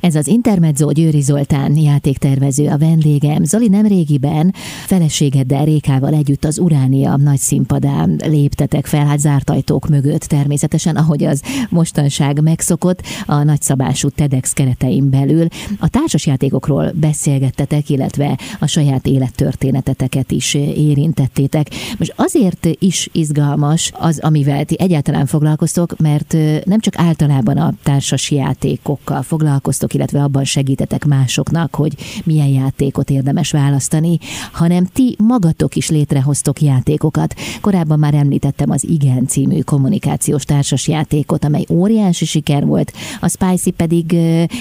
Ez 0.00 0.14
az 0.14 0.26
Intermezzo 0.26 0.90
Győri 0.90 1.20
Zoltán 1.20 1.76
játéktervező 1.76 2.68
a 2.68 2.78
vendégem. 2.78 3.44
Zoli 3.44 3.68
nem 3.68 3.86
régiben 3.86 4.54
feleségeddel 4.86 5.64
Rékával 5.64 6.14
együtt 6.14 6.44
az 6.44 6.58
Uránia 6.58 7.16
nagy 7.16 7.38
színpadán 7.38 8.20
léptetek 8.24 8.86
fel, 8.86 9.06
hát 9.06 9.18
zárt 9.18 9.50
ajtók 9.50 9.88
mögött 9.88 10.20
természetesen, 10.20 10.96
ahogy 10.96 11.24
az 11.24 11.42
mostanság 11.70 12.42
megszokott 12.42 13.02
a 13.26 13.42
nagyszabású 13.42 14.08
TEDx 14.08 14.52
keretein 14.52 15.10
belül. 15.10 15.46
A 15.78 15.88
társasjátékokról 15.88 16.92
beszélgettetek, 16.94 17.88
illetve 17.88 18.38
a 18.58 18.66
saját 18.66 19.06
élettörténeteteket 19.06 20.30
is 20.30 20.54
érintettétek. 20.54 21.66
Most 21.98 22.12
azért 22.16 22.68
is 22.78 23.08
izgalmas 23.12 23.92
az, 23.94 24.18
amivel 24.18 24.64
ti 24.64 24.76
egyáltalán 24.78 25.26
foglalkoztok, 25.26 25.98
mert 25.98 26.36
nem 26.64 26.80
csak 26.80 26.94
általában 26.96 27.56
a 27.56 27.74
társasjátékokkal 27.82 29.22
foglalkoztok, 29.22 29.89
játékok, 29.90 29.94
illetve 29.94 30.22
abban 30.22 30.44
segítetek 30.44 31.04
másoknak, 31.04 31.74
hogy 31.74 31.94
milyen 32.24 32.48
játékot 32.48 33.10
érdemes 33.10 33.50
választani, 33.50 34.18
hanem 34.52 34.84
ti 34.84 35.16
magatok 35.18 35.76
is 35.76 35.90
létrehoztok 35.90 36.60
játékokat. 36.60 37.34
Korábban 37.60 37.98
már 37.98 38.14
említettem 38.14 38.70
az 38.70 38.84
Igen 38.84 39.26
című 39.26 39.60
kommunikációs 39.60 40.44
társas 40.44 40.88
játékot, 40.88 41.44
amely 41.44 41.64
óriási 41.70 42.24
siker 42.24 42.66
volt, 42.66 42.92
a 43.20 43.28
Spicy 43.28 43.70
pedig 43.70 44.16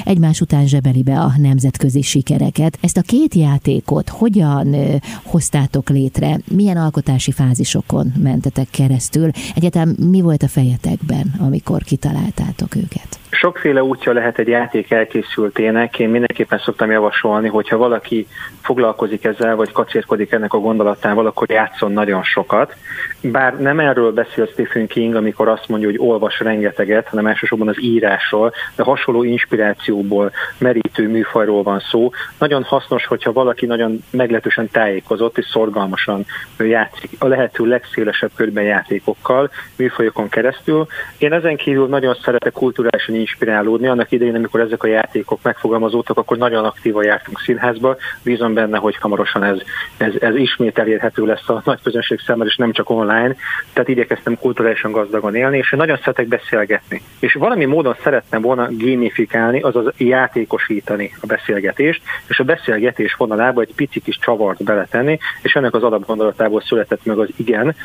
egymás 0.06 0.42
után 0.42 0.68
zsebeli 0.68 1.04
be 1.04 1.20
a 1.20 1.34
nemzetközi 1.38 2.02
sikereket. 2.02 2.78
Ezt 2.82 2.98
a 2.98 3.02
két 3.02 3.34
játékot 3.34 4.10
hogyan 4.10 4.76
hoztátok 5.24 5.90
létre? 5.90 6.40
Milyen 6.52 6.78
alkotási 6.78 7.32
fázisokon 7.32 8.14
mentetek 8.18 8.68
keresztül? 8.70 9.32
Egyáltalán 9.56 9.96
mi 10.00 10.22
volt 10.22 10.44
a 10.44 10.48
fejetekben, 10.48 11.36
amikor 11.40 11.84
kitaláltátok 11.84 12.76
őket? 12.76 13.20
Sokféle 13.40 13.84
útja 13.84 14.14
lehet 14.14 14.40
egy 14.40 14.48
játék 14.48 14.92
elkészültének. 14.92 16.00
Én 16.00 16.10
mindenképpen 16.10 16.60
szoktam 16.60 16.92
javasolni, 16.92 17.48
hogyha 17.48 17.78
valaki 17.78 18.28
foglalkozik 18.62 19.26
ezzel, 19.26 19.56
vagy 19.56 19.72
kacérkodik 19.72 20.32
ennek 20.32 20.54
a 20.54 20.60
gondolatával, 20.60 21.26
akkor 21.26 21.50
játszon 21.50 21.92
nagyon 21.92 22.24
sokat. 22.24 22.76
Bár 23.22 23.60
nem 23.60 23.80
erről 23.80 24.12
beszél 24.12 24.48
Stephen 24.48 24.88
King, 24.88 25.16
amikor 25.16 25.48
azt 25.48 25.68
mondja, 25.68 25.88
hogy 25.88 25.98
olvas 26.00 26.40
rengeteget, 26.40 27.08
hanem 27.08 27.28
elsősorban 27.28 27.68
az 27.68 27.82
írásról, 27.82 28.54
de 28.76 28.84
hasonló 28.84 29.24
inspirációból 29.24 30.32
merítő 30.58 31.08
műfajról 31.08 31.64
van 31.64 31.80
szó. 31.80 32.12
Nagyon 32.38 32.64
hasznos, 32.64 33.06
hogyha 33.06 33.32
valaki 33.32 33.66
nagyon 33.66 34.04
meglehetősen 34.12 34.70
tájékozott 34.72 35.38
és 35.38 35.46
szorgalmasan 35.46 36.26
játszik 36.58 37.10
a 37.20 37.28
lehető 37.28 37.66
legszélesebb 37.66 38.32
körben 38.36 38.64
játékokkal, 38.64 39.50
műfajokon 39.76 40.30
keresztül. 40.30 40.88
Én 41.18 41.34
ezen 41.34 41.56
kívül 41.56 41.88
nagyon 41.88 42.18
szeretek 42.24 42.54
kulturálisan 42.54 43.16
inspirálódni. 43.30 43.88
Annak 43.88 44.12
idején, 44.12 44.36
amikor 44.36 44.60
ezek 44.60 44.84
a 44.84 44.88
játékok 44.88 45.40
megfogalmazódtak, 45.42 46.18
akkor 46.18 46.38
nagyon 46.38 46.66
aktívan 46.66 47.04
jártunk 47.04 47.40
színházba. 47.40 47.96
Bízom 48.24 48.54
benne, 48.54 48.78
hogy 48.78 48.96
hamarosan 48.96 49.44
ez, 49.44 49.58
ez, 49.98 50.14
ez 50.20 50.36
ismét 50.36 50.80
elérhető 50.80 51.26
lesz 51.26 51.50
a 51.50 51.62
nagy 51.66 51.80
közönség 51.84 52.20
számára, 52.20 52.50
és 52.50 52.56
nem 52.56 52.72
csak 52.72 52.90
online. 52.90 53.36
Tehát 53.74 53.90
igyekeztem 53.90 54.38
kulturálisan 54.40 54.92
gazdagon 54.92 55.36
élni, 55.36 55.58
és 55.58 55.74
nagyon 55.78 55.98
szeretek 55.98 56.28
beszélgetni. 56.28 57.02
És 57.20 57.34
valami 57.34 57.66
módon 57.66 57.96
szerettem 58.04 58.42
volna 58.42 58.68
gamifikálni, 58.72 59.62
azaz 59.62 59.94
játékosítani 59.98 61.12
a 61.22 61.26
beszélgetést, 61.26 62.02
és 62.28 62.40
a 62.40 62.44
beszélgetés 62.44 63.14
vonalába 63.14 63.62
egy 63.62 63.74
pici 63.76 64.02
kis 64.02 64.18
csavart 64.18 64.64
beletenni, 64.64 65.20
és 65.42 65.54
ennek 65.54 65.74
az 65.74 65.84
alapgondolatából 65.84 66.62
született 66.62 67.06
meg 67.06 67.18
az 67.18 67.30
igen. 67.36 67.76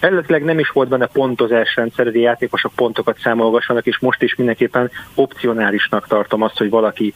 Eredetileg 0.00 0.44
nem 0.44 0.58
is 0.58 0.68
volt 0.68 0.88
benne 0.88 1.06
pontozás 1.06 1.76
rendszer, 1.76 2.04
hogy 2.04 2.16
a 2.16 2.20
játékosok 2.20 2.72
pontokat 2.74 3.18
számolgassanak, 3.18 3.86
és 3.86 3.98
most 3.98 4.22
is 4.22 4.34
mindenképpen 4.34 4.90
opcionálisnak 5.14 6.06
tartom 6.06 6.42
azt, 6.42 6.58
hogy 6.58 6.70
valaki 6.70 7.12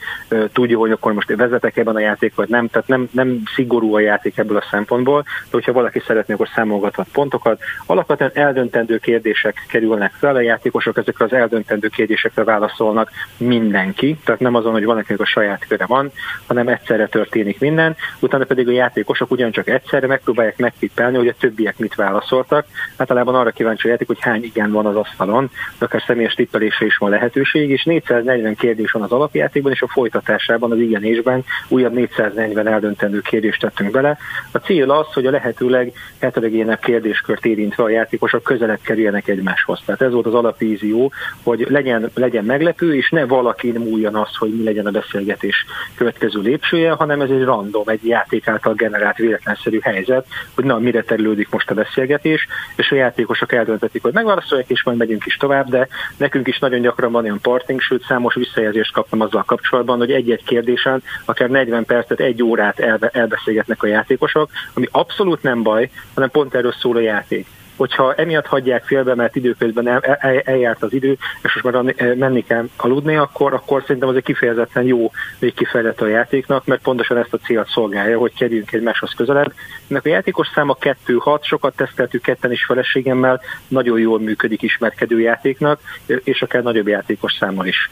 tudja, 0.53 0.77
hogy 0.77 0.91
akkor 0.91 1.13
most 1.13 1.35
vezetek 1.35 1.77
ebben 1.77 1.95
a 1.95 1.99
játék, 1.99 2.33
nem. 2.35 2.67
Tehát 2.67 2.87
nem, 2.87 3.07
nem 3.11 3.41
szigorú 3.55 3.95
a 3.95 3.99
játék 3.99 4.37
ebből 4.37 4.57
a 4.57 4.67
szempontból, 4.71 5.21
de 5.21 5.49
hogyha 5.51 5.73
valaki 5.73 6.01
szeretné, 6.07 6.33
akkor 6.33 6.49
számolgathat 6.55 7.07
pontokat. 7.11 7.61
Alapvetően 7.85 8.31
eldöntendő 8.33 8.97
kérdések 8.97 9.65
kerülnek 9.67 10.11
fel, 10.13 10.35
a 10.35 10.41
játékosok 10.41 10.97
ezekre 10.97 11.25
az 11.25 11.33
eldöntendő 11.33 11.87
kérdésekre 11.87 12.43
válaszolnak 12.43 13.09
mindenki, 13.37 14.17
tehát 14.23 14.41
nem 14.41 14.55
azon, 14.55 14.71
hogy 14.71 14.85
valakinek 14.85 15.21
a 15.21 15.25
saját 15.25 15.65
köre 15.67 15.85
van, 15.85 16.11
hanem 16.47 16.67
egyszerre 16.67 17.07
történik 17.07 17.59
minden, 17.59 17.95
utána 18.19 18.43
pedig 18.43 18.67
a 18.67 18.71
játékosok 18.71 19.31
ugyancsak 19.31 19.67
egyszerre 19.67 20.07
megpróbálják 20.07 20.57
megtippelni, 20.57 21.17
hogy 21.17 21.27
a 21.27 21.35
többiek 21.39 21.77
mit 21.77 21.95
válaszoltak, 21.95 22.65
Általában 22.95 23.35
arra 23.35 23.51
kíváncsi 23.51 23.87
játék, 23.87 24.07
hogy 24.07 24.21
hány 24.21 24.43
igen 24.43 24.71
van 24.71 24.85
az 24.85 24.95
asztalon, 24.95 25.49
de 25.79 25.85
akár 25.85 26.03
személyes 26.07 26.33
tippelésre 26.33 26.85
is 26.85 26.97
van 26.97 27.09
lehetőség, 27.09 27.69
és 27.69 27.83
440 27.83 28.55
kérdés 28.55 28.91
van 28.91 29.01
az 29.01 29.11
alapjátékban, 29.11 29.71
és 29.71 29.81
a 29.81 29.87
folytatásában, 29.87 30.71
az 30.71 30.79
igenésben 30.79 31.43
újabb 31.67 31.93
440 31.93 32.67
eldöntendő 32.67 33.19
kérdést 33.21 33.59
tettünk 33.59 33.91
bele. 33.91 34.17
A 34.51 34.57
cél 34.57 34.91
az, 34.91 35.13
hogy 35.13 35.25
a 35.25 35.31
lehetőleg 35.31 35.93
heterogénebb 36.19 36.79
kérdéskört 36.79 37.45
érintve 37.45 37.83
a 37.83 37.89
játékosok 37.89 38.43
közelebb 38.43 38.79
kerüljenek 38.81 39.27
egymáshoz. 39.27 39.81
Tehát 39.85 40.01
ez 40.01 40.11
volt 40.11 40.25
az 40.25 40.33
alapvízió, 40.33 41.11
hogy 41.43 41.65
legyen, 41.69 42.09
legyen 42.13 42.45
meglepő, 42.45 42.95
és 42.95 43.09
ne 43.09 43.25
valaki 43.25 43.71
múljon 43.71 44.15
az, 44.15 44.35
hogy 44.35 44.55
mi 44.55 44.63
legyen 44.63 44.85
a 44.85 44.91
beszélgetés 44.91 45.65
következő 45.95 46.41
lépcsője, 46.41 46.91
hanem 46.91 47.21
ez 47.21 47.29
egy 47.29 47.43
random, 47.43 47.87
egy 47.87 48.05
játék 48.05 48.47
által 48.47 48.73
generált 48.73 49.17
véletlenszerű 49.17 49.79
helyzet, 49.81 50.25
hogy 50.55 50.63
na, 50.63 50.79
mire 50.79 51.03
terülődik 51.03 51.49
most 51.49 51.69
a 51.69 51.73
beszélgetés, 51.73 52.47
és 52.75 52.91
a 52.91 52.95
játékosok 52.95 53.51
eldöntetik, 53.51 54.01
hogy 54.01 54.13
megválaszolják, 54.13 54.69
és 54.69 54.83
majd 54.83 54.97
megyünk 54.97 55.25
is 55.25 55.35
tovább, 55.35 55.69
de 55.69 55.87
nekünk 56.17 56.47
is 56.47 56.59
nagyon 56.59 56.81
gyakran 56.81 57.11
van 57.11 57.23
olyan 57.23 57.41
parting, 57.41 57.81
sőt 57.81 58.05
számos 58.05 58.35
visszajelzést 58.35 58.93
kaptam 58.93 59.21
azzal 59.21 59.43
kapcsolatban, 59.43 59.97
hogy 59.97 60.11
egy-egy 60.11 60.43
kérdésen 60.43 61.03
akár 61.25 61.49
40 61.49 61.85
percet, 61.85 62.19
egy 62.19 62.43
órát 62.43 62.79
elbe, 62.79 63.09
elbeszélgetnek 63.13 63.83
a 63.83 63.87
játékosok, 63.87 64.49
ami 64.73 64.87
abszolút 64.91 65.43
nem 65.43 65.63
baj, 65.63 65.89
hanem 66.13 66.29
pont 66.29 66.55
erről 66.55 66.73
szól 66.79 66.95
a 66.95 66.99
játék 66.99 67.47
hogyha 67.75 68.13
emiatt 68.13 68.45
hagyják 68.45 68.85
félbe, 68.85 69.15
mert 69.15 69.35
időközben 69.35 69.87
el, 69.87 69.99
el, 69.99 70.39
eljárt 70.39 70.83
az 70.83 70.93
idő, 70.93 71.17
és 71.43 71.61
most 71.61 71.75
már 71.75 72.15
menni 72.15 72.43
kell 72.43 72.67
aludni, 72.77 73.15
akkor, 73.15 73.53
akkor 73.53 73.81
szerintem 73.81 74.09
az 74.09 74.15
egy 74.15 74.23
kifejezetten 74.23 74.83
jó 74.83 75.11
végkifejlett 75.39 76.01
a 76.01 76.07
játéknak, 76.07 76.65
mert 76.65 76.81
pontosan 76.81 77.17
ezt 77.17 77.33
a 77.33 77.37
célt 77.37 77.67
szolgálja, 77.69 78.17
hogy 78.17 78.33
kerüljünk 78.33 78.71
egymáshoz 78.71 79.13
közelebb. 79.13 79.53
Ennek 79.87 80.05
a 80.05 80.09
játékos 80.09 80.47
száma 80.53 80.77
2-6, 81.07 81.41
sokat 81.41 81.75
teszteltük 81.75 82.21
ketten 82.21 82.51
is 82.51 82.65
feleségemmel, 82.65 83.41
nagyon 83.67 83.99
jól 83.99 84.19
működik 84.19 84.61
ismerkedő 84.61 85.19
játéknak, 85.19 85.79
és 86.05 86.41
akár 86.41 86.63
nagyobb 86.63 86.87
játékos 86.87 87.33
számmal 87.39 87.65
is. 87.65 87.89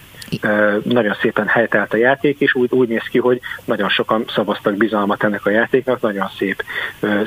Nagyon 0.83 1.15
szépen 1.21 1.47
helytelt 1.47 1.93
a 1.93 1.97
játék, 1.97 2.39
és 2.39 2.53
úgy, 2.55 2.71
úgy 2.71 2.87
néz 2.87 3.03
ki, 3.09 3.19
hogy 3.19 3.39
nagyon 3.65 3.89
sokan 3.89 4.25
szavaztak 4.27 4.75
bizalmat 4.75 5.23
ennek 5.23 5.45
a 5.45 5.49
játéknak, 5.49 6.01
nagyon 6.01 6.29
szép 6.37 6.63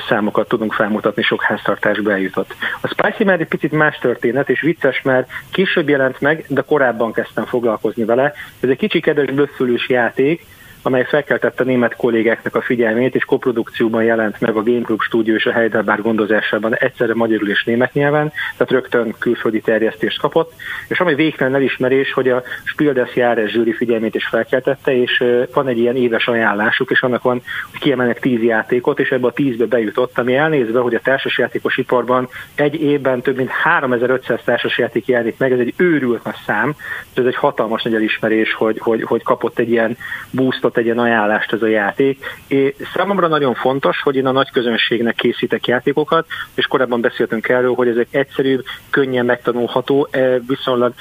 számokat 0.07 0.47
tudunk 0.47 0.73
felmutatni, 0.73 1.21
sok 1.21 1.43
háztartásba 1.43 2.11
eljutott. 2.11 2.44
A 2.81 2.87
Spicy 2.87 3.23
már 3.23 3.39
egy 3.39 3.47
picit 3.47 3.71
más 3.71 3.97
történet, 3.97 4.49
és 4.49 4.61
vicces, 4.61 5.01
mert 5.01 5.29
később 5.51 5.89
jelent 5.89 6.21
meg, 6.21 6.45
de 6.47 6.61
korábban 6.61 7.13
kezdtem 7.13 7.45
foglalkozni 7.45 8.05
vele. 8.05 8.33
Ez 8.59 8.69
egy 8.69 8.77
kicsi 8.77 8.99
kedves 8.99 9.31
böffölős 9.31 9.89
játék, 9.89 10.45
amely 10.85 11.05
felkeltette 11.05 11.63
német 11.63 11.95
kollégáknak 11.95 12.55
a 12.55 12.61
figyelmét, 12.61 13.15
és 13.15 13.25
koprodukcióban 13.25 14.03
jelent 14.03 14.39
meg 14.39 14.55
a 14.55 14.63
Game 14.63 14.79
Group 14.79 15.01
stúdió 15.01 15.35
és 15.35 15.45
a 15.45 15.51
Heidelberg 15.51 16.01
gondozásában 16.01 16.75
egyszerre 16.75 17.13
magyarul 17.13 17.49
és 17.49 17.63
német 17.63 17.93
nyelven, 17.93 18.31
tehát 18.57 18.71
rögtön 18.73 19.15
külföldi 19.19 19.61
terjesztést 19.61 20.19
kapott, 20.19 20.53
és 20.87 20.99
ami 20.99 21.15
végtelen 21.15 21.55
elismerés, 21.55 22.13
hogy 22.13 22.29
a 22.29 22.43
Spiel 22.63 22.93
des 22.93 23.15
Jahres 23.15 23.51
zsűri 23.51 23.73
figyelmét 23.73 24.15
is 24.15 24.27
felkeltette, 24.27 25.01
és 25.01 25.23
van 25.53 25.67
egy 25.67 25.77
ilyen 25.77 25.95
éves 25.95 26.27
ajánlásuk, 26.27 26.91
és 26.91 27.01
annak 27.01 27.21
van, 27.21 27.41
hogy 27.71 27.79
kiemelnek 27.79 28.19
tíz 28.19 28.41
játékot, 28.41 28.99
és 28.99 29.09
ebbe 29.09 29.27
a 29.27 29.33
tízbe 29.33 29.65
bejutott, 29.65 30.17
ami 30.17 30.35
elnézve, 30.35 30.79
hogy 30.79 30.95
a 30.95 30.99
társasjátékos 30.99 31.77
iparban 31.77 32.27
egy 32.55 32.81
évben 32.81 33.21
több 33.21 33.35
mint 33.37 33.49
3500 33.49 34.39
társasjáték 34.43 35.05
jelenik 35.05 35.37
meg, 35.37 35.51
ez 35.51 35.59
egy 35.59 35.73
őrült 35.77 36.23
nagy 36.23 36.37
szám, 36.45 36.75
ez 37.13 37.25
egy 37.25 37.35
hatalmas 37.35 37.83
nagy 37.83 37.93
elismerés, 37.93 38.53
hogy, 38.53 38.79
hogy, 38.79 39.03
hogy 39.03 39.23
kapott 39.23 39.59
egy 39.59 39.69
ilyen 39.69 39.97
boostot 40.31 40.74
tegyen 40.75 40.99
ajánlást 40.99 41.53
ez 41.53 41.61
a 41.61 41.67
játék. 41.67 42.25
És 42.47 42.73
számomra 42.93 43.27
nagyon 43.27 43.53
fontos, 43.53 44.01
hogy 44.01 44.15
én 44.15 44.25
a 44.25 44.31
nagy 44.31 44.51
közönségnek 44.51 45.15
készítek 45.15 45.67
játékokat, 45.67 46.25
és 46.53 46.65
korábban 46.65 47.01
beszéltünk 47.01 47.49
erről, 47.49 47.73
hogy 47.73 47.87
ezek 47.87 48.07
egyszerűbb, 48.11 48.63
könnyen 48.89 49.25
megtanulható, 49.25 50.07
e, 50.11 50.39
viszonylag 50.47 50.93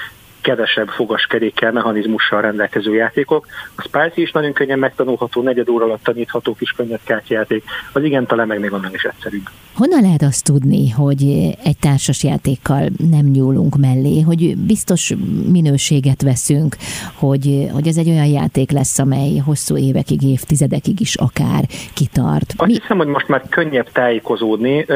kevesebb 0.45 0.89
fogaskerékkel, 0.89 1.73
mechanizmussal 1.73 2.41
rendelkező 2.41 2.95
játékok. 2.95 3.47
A 3.77 3.83
Spicy 3.83 4.21
is 4.23 4.33
nagyon 4.33 4.53
könnyen 4.53 4.79
megtanulható, 4.79 5.43
negyed 5.43 5.69
óra 5.69 5.85
alatt 5.85 6.03
tanítható 6.03 6.55
kis 6.55 6.71
könnyed 6.71 7.01
kártyájáték. 7.05 7.65
Az 7.93 8.03
igen, 8.03 8.27
talán 8.27 8.47
meg 8.47 8.61
még 8.61 8.73
onnan 8.73 8.95
is 8.95 9.03
egyszerűbb. 9.03 9.49
Honnan 9.75 10.03
lehet 10.03 10.23
azt 10.23 10.45
tudni, 10.45 10.91
hogy 10.91 11.23
egy 11.65 11.79
társas 11.81 12.25
játékkal 12.25 12.89
nem 13.11 13.27
nyúlunk 13.27 13.77
mellé, 13.77 14.21
hogy 14.21 14.57
biztos 14.57 15.15
minőséget 15.53 16.23
veszünk, 16.23 16.77
hogy, 17.15 17.69
hogy 17.73 17.87
ez 17.87 17.97
egy 17.97 18.09
olyan 18.09 18.27
játék 18.27 18.71
lesz, 18.71 18.99
amely 18.99 19.37
hosszú 19.37 19.77
évekig, 19.77 20.23
évtizedekig 20.23 21.01
is 21.01 21.15
akár 21.15 21.65
kitart? 21.95 22.55
Azt 22.57 22.67
Mi? 22.67 22.79
hiszem, 22.81 22.97
hogy 22.97 23.07
most 23.07 23.29
már 23.29 23.43
könnyebb 23.49 23.93
tájékozódni. 23.93 24.87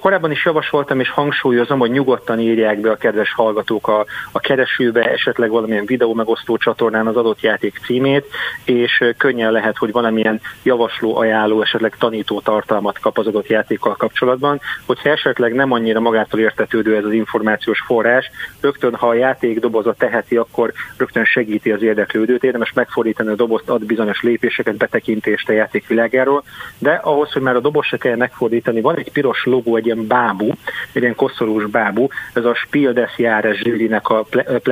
Korábban 0.00 0.30
is 0.30 0.44
javasoltam 0.44 1.00
és 1.00 1.10
hangsúlyozom, 1.10 1.78
hogy 1.78 1.90
nyugodtan 1.90 2.40
írják 2.40 2.80
be 2.80 2.90
a 2.90 2.96
kedves 2.96 3.32
hallgatók 3.32 3.88
a, 3.88 4.04
a 4.32 4.38
kereső 4.38 4.85
keresőbe 4.92 5.12
esetleg 5.12 5.50
valamilyen 5.50 5.86
videó 5.86 6.14
megosztó 6.14 6.56
csatornán 6.56 7.06
az 7.06 7.16
adott 7.16 7.40
játék 7.40 7.80
címét, 7.84 8.26
és 8.64 9.04
könnyen 9.16 9.52
lehet, 9.52 9.76
hogy 9.76 9.92
valamilyen 9.92 10.40
javasló, 10.62 11.16
ajánló, 11.16 11.62
esetleg 11.62 11.96
tanító 11.98 12.40
tartalmat 12.40 12.98
kap 12.98 13.18
az 13.18 13.26
adott 13.26 13.46
játékkal 13.46 13.96
kapcsolatban, 13.96 14.60
hogyha 14.86 15.10
esetleg 15.10 15.54
nem 15.54 15.72
annyira 15.72 16.00
magától 16.00 16.40
értetődő 16.40 16.96
ez 16.96 17.04
az 17.04 17.12
információs 17.12 17.80
forrás, 17.86 18.30
rögtön 18.60 18.94
ha 18.94 19.08
a 19.08 19.14
játék 19.14 19.60
doboza 19.60 19.92
teheti, 19.92 20.36
akkor 20.36 20.72
rögtön 20.96 21.24
segíti 21.24 21.70
az 21.70 21.82
érdeklődőt, 21.82 22.44
érdemes 22.44 22.72
megfordítani 22.72 23.28
a 23.28 23.34
dobozt, 23.34 23.68
ad 23.68 23.84
bizonyos 23.84 24.22
lépéseket, 24.22 24.76
betekintést 24.76 25.48
a 25.48 25.52
játék 25.52 25.84
de 26.78 26.90
ahhoz, 26.90 27.32
hogy 27.32 27.42
már 27.42 27.56
a 27.56 27.60
doboz 27.60 27.86
se 27.86 27.96
kell 27.96 28.16
megfordítani, 28.16 28.80
van 28.80 28.96
egy 28.96 29.12
piros 29.12 29.44
logó, 29.44 29.76
egy 29.76 29.86
ilyen 29.86 30.06
bábú, 30.06 30.50
egy 30.92 31.02
ilyen 31.02 31.14
koszorús 31.14 31.64
bábú, 31.64 32.08
ez 32.32 32.44
a 32.44 32.54
Spiel 32.54 32.92
des 32.92 33.12
Jahres 33.16 33.62
a 34.02 34.24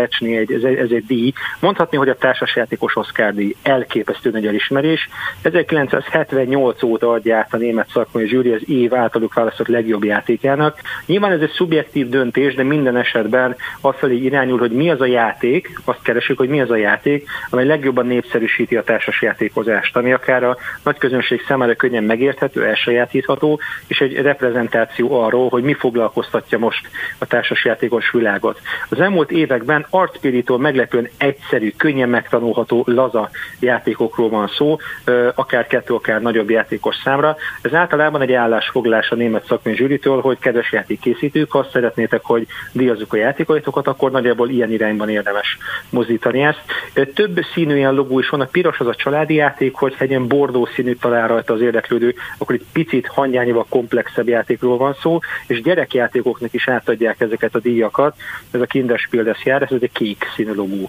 plecsni, 0.04 0.36
egy, 0.36 0.52
ez, 0.52 0.62
ez 0.62 0.90
egy 0.90 1.04
díj. 1.06 1.32
Mondhatni, 1.60 1.96
hogy 1.96 2.08
a 2.08 2.16
társasjátékos 2.16 2.96
Oscar 2.96 3.34
díj 3.34 3.56
elképesztő 3.62 4.30
nagy 4.30 4.46
elismerés. 4.46 5.08
1978 5.42 6.82
óta 6.82 7.10
adja 7.10 7.36
át 7.36 7.54
a 7.54 7.56
német 7.56 7.88
szakmai 7.92 8.26
zsűri 8.26 8.52
az 8.52 8.68
év 8.68 8.94
általuk 8.94 9.34
választott 9.34 9.66
legjobb 9.66 10.04
játékának. 10.04 10.80
Nyilván 11.06 11.32
ez 11.32 11.40
egy 11.40 11.50
szubjektív 11.50 12.08
döntés, 12.08 12.54
de 12.54 12.62
minden 12.62 12.96
esetben 12.96 13.56
felé 13.96 14.16
irányul, 14.16 14.58
hogy 14.58 14.70
mi 14.70 14.90
az 14.90 15.00
a 15.00 15.06
játék, 15.06 15.80
azt 15.84 16.02
keresünk, 16.02 16.38
hogy 16.38 16.48
mi 16.48 16.60
az 16.60 16.70
a 16.70 16.76
játék, 16.76 17.28
amely 17.50 17.66
legjobban 17.66 18.06
népszerűsíti 18.06 18.76
a 18.76 18.82
társasjátékozást, 18.82 19.96
ami 19.96 20.12
akár 20.12 20.44
a 20.44 20.56
nagy 20.82 20.98
közönség 20.98 21.44
számára 21.48 21.74
könnyen 21.74 22.04
megérthető, 22.04 22.64
elsajátítható, 22.64 23.60
és 23.86 24.00
egy 24.00 24.14
reprezentáció 24.14 25.22
arról, 25.22 25.48
hogy 25.48 25.62
mi 25.62 25.74
foglalkoztatja 25.74 26.58
most 26.58 26.88
a 27.18 27.26
társasjátékos 27.26 28.10
világot. 28.10 28.60
Az 28.88 29.00
elmúlt 29.00 29.30
években 29.30 29.86
arcpirítól 29.94 30.58
meglepően 30.58 31.08
egyszerű, 31.16 31.72
könnyen 31.76 32.08
megtanulható, 32.08 32.84
laza 32.86 33.30
játékokról 33.60 34.28
van 34.28 34.48
szó, 34.48 34.76
akár 35.34 35.66
kettő, 35.66 35.94
akár 35.94 36.20
nagyobb 36.20 36.50
játékos 36.50 36.96
számra. 37.04 37.36
Ez 37.62 37.74
általában 37.74 38.20
egy 38.20 38.32
állásfoglalás 38.32 39.10
a 39.10 39.14
német 39.14 39.46
szakmai 39.46 39.74
zsűritől, 39.74 40.20
hogy 40.20 40.38
kedves 40.38 40.72
játékkészítők, 40.72 41.50
ha 41.50 41.66
szeretnétek, 41.72 42.20
hogy 42.22 42.46
díjazzuk 42.72 43.12
a 43.12 43.16
játékaitokat, 43.16 43.86
akkor 43.86 44.10
nagyjából 44.10 44.48
ilyen 44.48 44.72
irányban 44.72 45.08
érdemes 45.08 45.58
mozdítani 45.90 46.42
ezt. 46.42 46.62
Több 47.14 47.40
színű 47.52 47.76
ilyen 47.76 47.94
logó 47.94 48.18
is 48.18 48.28
van, 48.28 48.40
a 48.40 48.44
piros 48.44 48.78
az 48.78 48.86
a 48.86 48.94
családi 48.94 49.34
játék, 49.34 49.74
hogy 49.74 49.94
egy 49.98 50.08
ilyen 50.08 50.28
bordó 50.28 50.68
színű 50.74 50.94
talál 50.94 51.28
rajta 51.28 51.52
az 51.52 51.60
érdeklődő, 51.60 52.14
akkor 52.38 52.54
egy 52.54 52.66
picit 52.72 53.06
hangyányival 53.06 53.66
komplexebb 53.68 54.28
játékról 54.28 54.76
van 54.76 54.94
szó, 55.00 55.18
és 55.46 55.62
gyerekjátékoknak 55.62 56.52
is 56.52 56.68
átadják 56.68 57.20
ezeket 57.20 57.54
a 57.54 57.58
díjakat. 57.58 58.16
Ez 58.50 58.60
a 58.60 58.66
Kinderspiel 58.66 59.24
des 59.24 59.44
Jahres, 59.44 59.70
ez 59.70 59.82
egy 59.84 59.92
kék 59.92 60.24
színű 60.34 60.52
logó. 60.52 60.88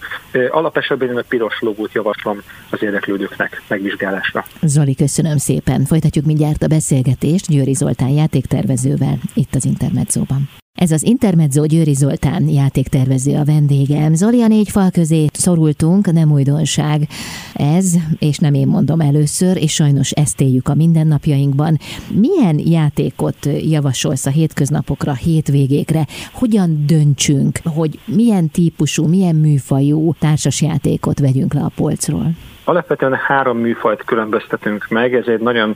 Alapesetben 0.50 1.10
én 1.10 1.18
a 1.18 1.24
piros 1.28 1.60
logót 1.60 1.94
javaslom 1.94 2.42
az 2.70 2.84
érdeklődőknek 2.84 3.62
megvizsgálásra. 3.68 4.46
Zoli, 4.62 4.96
köszönöm 4.96 5.38
szépen. 5.38 5.86
Folytatjuk 5.86 6.26
mindjárt 6.26 6.64
a 6.64 6.68
beszélgetést 6.68 7.48
Győri 7.48 7.74
Zoltán 7.74 8.10
játéktervezővel 8.10 9.18
itt 9.34 9.56
az 9.56 9.66
Intermedzóban. 9.66 10.50
Ez 10.76 10.92
az 10.92 11.04
Intermezzo 11.04 11.66
Győri 11.66 11.94
Zoltán 11.94 12.48
játéktervező 12.50 13.36
a 13.36 13.44
vendégem. 13.46 14.14
Zoli 14.14 14.42
a 14.42 14.48
négy 14.48 14.70
fal 14.70 14.90
közé 14.92 15.26
szorultunk, 15.34 16.12
nem 16.12 16.32
újdonság 16.32 17.08
ez, 17.54 17.94
és 18.20 18.38
nem 18.38 18.54
én 18.54 18.68
mondom 18.68 19.00
először, 19.00 19.58
és 19.58 19.74
sajnos 19.74 20.12
ezt 20.12 20.42
éljük 20.42 20.68
a 20.68 20.76
mindennapjainkban. 20.76 21.78
Milyen 22.12 22.60
játékot 22.60 23.38
javasolsz 23.70 24.26
a 24.26 24.30
hétköznapokra, 24.30 25.14
hétvégékre? 25.14 26.06
Hogyan 26.34 26.84
döntsünk, 26.86 27.60
hogy 27.64 28.00
milyen 28.06 28.50
típusú, 28.50 29.08
milyen 29.08 29.36
műfajú 29.36 30.14
társasjátékot 30.20 31.20
vegyünk 31.20 31.54
le 31.54 31.62
a 31.62 31.72
polcról? 31.76 32.32
Alapvetően 32.64 33.14
három 33.14 33.58
műfajt 33.58 34.04
különböztetünk 34.04 34.88
meg, 34.90 35.14
ez 35.14 35.28
egy 35.28 35.42
nagyon 35.42 35.76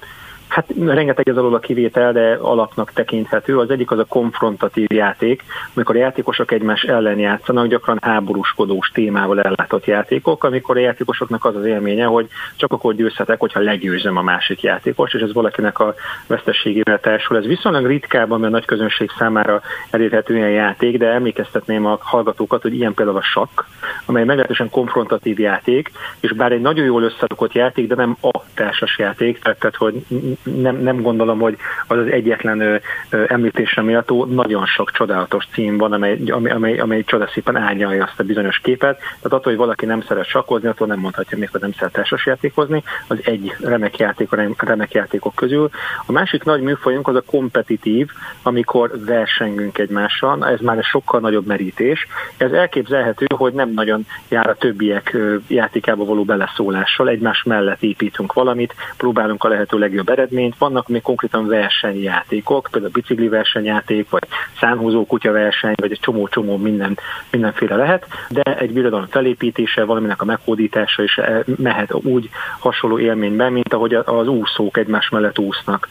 Hát 0.50 0.74
rengeteg 0.80 1.30
ez 1.30 1.38
alól 1.38 1.54
a 1.54 1.60
kivétel, 1.60 2.12
de 2.12 2.38
alapnak 2.42 2.92
tekinthető. 2.92 3.58
Az 3.58 3.70
egyik 3.70 3.92
az 3.92 4.00
a 4.00 4.06
konfrontatív 4.06 4.92
játék, 4.92 5.44
amikor 5.74 5.96
a 5.96 6.00
játékosok 6.00 6.52
egymás 6.52 6.84
ellen 6.84 7.20
játszanak, 7.20 7.68
gyakran 7.68 7.98
háborúskodós 8.02 8.90
témával 8.94 9.42
ellátott 9.42 9.86
játékok, 9.86 10.44
amikor 10.44 10.78
a 10.78 10.80
játékosoknak 10.80 11.46
az 11.46 11.56
az 11.56 11.66
élménye, 11.66 12.06
hogy 12.06 12.28
csak 12.56 12.74
akkor 12.74 12.96
győzhetek, 12.96 13.40
hogyha 13.40 13.60
legyőzöm 13.60 14.18
a 14.18 14.22
másik 14.22 14.62
játékos, 14.62 15.14
és 15.14 15.22
ez 15.22 15.34
valakinek 15.34 15.80
a 15.80 15.94
vesztességével 16.28 17.00
társul. 17.00 17.38
Ez 17.38 17.46
viszonylag 17.46 17.86
ritkában, 17.86 18.40
mert 18.40 18.52
nagy 18.52 18.66
közönség 18.66 19.10
számára 19.18 19.62
elérhető 19.90 20.36
ilyen 20.36 20.50
játék, 20.50 20.98
de 20.98 21.08
emlékeztetném 21.08 21.86
a 21.86 21.98
hallgatókat, 22.02 22.62
hogy 22.62 22.74
ilyen 22.74 22.94
például 22.94 23.18
a 23.18 23.22
sakk, 23.22 23.64
amely 24.06 24.24
meglehetősen 24.24 24.70
konfrontatív 24.70 25.40
játék, 25.40 25.92
és 26.20 26.34
bár 26.34 26.52
egy 26.52 26.62
nagyon 26.62 26.86
jól 26.86 27.04
összerakott 27.04 27.54
játék, 27.54 27.88
de 27.88 27.96
nem 27.96 28.18
a 28.22 28.42
társas 28.54 28.98
játék, 28.98 29.40
tehát 29.40 29.76
hogy 29.76 30.06
nem, 30.44 30.76
nem 30.76 31.02
gondolom, 31.02 31.40
hogy 31.40 31.58
az 31.88 31.98
az 31.98 32.08
egyetlen 32.08 32.82
említésre 33.28 33.82
méltó, 33.82 34.26
nagyon 34.26 34.66
sok 34.66 34.92
csodálatos 34.92 35.48
cím 35.52 35.78
van, 35.78 35.92
amely, 35.92 36.20
amely, 36.28 36.52
amely, 36.52 36.80
amely 36.80 37.04
csodaszépen 37.04 37.56
árnyalja 37.56 38.04
azt 38.04 38.20
a 38.20 38.24
bizonyos 38.24 38.60
képet. 38.60 38.98
Tehát 38.98 39.24
attól, 39.24 39.42
hogy 39.42 39.56
valaki 39.56 39.86
nem 39.86 40.02
szeret 40.02 40.26
sakkozni, 40.26 40.68
attól 40.68 40.88
nem 40.88 41.00
mondhatja 41.00 41.38
még, 41.38 41.50
hogy 41.50 41.62
nem 41.62 41.72
szeret 41.72 41.94
társasjátékozni, 41.94 42.84
az 43.08 43.18
egy 43.24 43.56
remek 43.60 43.98
játék 43.98 44.32
a 44.32 44.48
remek 44.58 44.94
játékok 44.94 45.36
közül. 45.36 45.70
A 46.06 46.12
másik 46.12 46.44
nagy 46.44 46.62
műfajunk 46.62 47.08
az 47.08 47.16
a 47.16 47.22
kompetitív, 47.22 48.10
amikor 48.44 48.92
versengünk 49.06 49.78
egymással, 49.78 50.48
ez 50.48 50.60
már 50.60 50.78
egy 50.78 50.84
sokkal 50.84 51.20
nagyobb 51.20 51.46
merítés. 51.46 52.08
Ez 52.38 52.52
elképzelhető, 52.52 53.26
hogy 53.36 53.54
nem 53.54 53.72
nagyon 53.74 54.06
jár 54.30 54.50
a 54.50 54.56
többiek 54.56 55.18
játékába 55.48 56.06
való 56.06 56.24
beleszólással, 56.24 57.10
egymás 57.10 57.44
mellett 57.44 57.82
építünk 57.82 58.34
valamit, 58.34 58.76
próbálunk 58.98 59.44
a 59.44 59.48
lehető 59.48 59.78
legjobb 59.78 60.10
eredményt. 60.10 60.29
Vannak 60.58 60.88
még 60.88 61.02
konkrétan 61.02 61.48
versenyjátékok, 61.48 62.68
például 62.72 62.92
bicikli 62.94 63.28
versenyjáték, 63.28 64.10
vagy 64.10 64.28
szánhúzó 64.60 65.06
kutya 65.06 65.32
verseny, 65.32 65.74
vagy 65.76 65.92
egy 65.92 66.00
csomó-csomó 66.00 66.58
minden, 66.58 66.98
mindenféle 67.32 67.76
lehet, 67.76 68.08
de 68.30 68.42
egy 68.42 68.74
birodalom 68.74 69.08
felépítése, 69.08 69.84
valaminek 69.84 70.22
a 70.22 70.26
meghódítása 70.26 71.04
is 71.04 71.18
eh, 71.18 71.40
mehet 71.58 71.94
úgy 71.94 72.30
hasonló 72.60 73.00
élményben, 73.00 73.52
mint 73.52 73.74
ahogy 73.74 73.94
az 73.94 74.28
úszók 74.28 74.78
egymás 74.78 75.10
mellett 75.10 75.40
úsznak. 75.40 75.88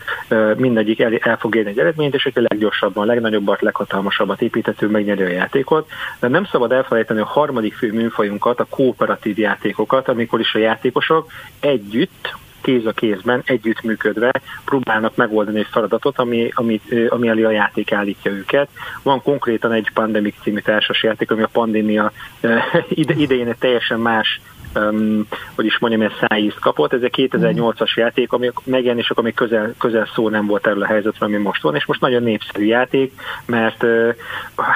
Mindegyik 0.57 1.01
el, 1.01 1.15
el 1.15 1.37
fog 1.37 1.55
érni 1.55 1.71
egy 1.71 1.79
eredményt, 1.79 2.15
és 2.15 2.27
aki 2.27 2.41
leggyorsabban, 2.41 3.07
legnagyobbat, 3.07 3.61
leghatalmasabbat 3.61 4.43
építető 4.43 4.89
megnyeri 4.89 5.23
a 5.23 5.29
játékot. 5.29 5.89
De 6.21 6.29
nem 6.29 6.45
szabad 6.45 6.73
elfelejteni 6.73 7.21
a 7.21 7.25
harmadik 7.25 7.75
fő 7.75 7.93
műfajunkat, 7.93 8.61
a 8.61 8.67
kooperatív 8.71 9.39
játékokat, 9.39 10.09
amikor 10.09 10.41
is 10.41 10.55
a 10.55 10.59
játékosok 10.59 11.31
együtt, 11.61 12.37
kéz 12.61 12.87
a 12.87 12.93
kézben, 12.93 13.43
együttműködve 13.45 14.33
próbálnak 14.65 15.17
megoldani 15.17 15.59
egy 15.59 15.67
feladatot, 15.71 16.19
ami, 16.19 16.51
ami, 16.55 16.81
ami 17.09 17.29
elé 17.29 17.43
a 17.43 17.51
játék 17.51 17.93
állítja 17.93 18.31
őket. 18.31 18.69
Van 19.03 19.23
konkrétan 19.23 19.73
egy 19.73 19.91
Pandemic 19.95 20.35
című 20.43 20.59
társasjáték, 20.59 21.31
ami 21.31 21.43
a 21.43 21.49
pandémia 21.53 22.13
idején 23.19 23.49
egy 23.49 23.59
teljesen 23.59 24.01
más 24.01 24.41
um, 24.75 25.27
hogy 25.55 25.65
is 25.65 25.79
mondjam, 25.79 26.03
ez 26.03 26.13
szájízt 26.29 26.59
kapott. 26.59 26.93
Ez 26.93 27.03
egy 27.03 27.29
2008-as 27.31 27.95
játék, 27.95 28.33
ami 28.33 28.51
megjelenések, 28.65 29.19
ami 29.19 29.35
közel, 29.35 29.75
közel 29.79 30.09
szó 30.15 30.29
nem 30.29 30.47
volt 30.47 30.67
erről 30.67 30.83
a 30.83 30.87
helyzetről, 30.87 31.29
ami 31.29 31.43
most 31.43 31.63
van, 31.63 31.75
és 31.75 31.87
most 31.87 32.01
nagyon 32.01 32.23
népszerű 32.23 32.65
játék, 32.65 33.13
mert 33.47 33.83
uh, 33.83 34.15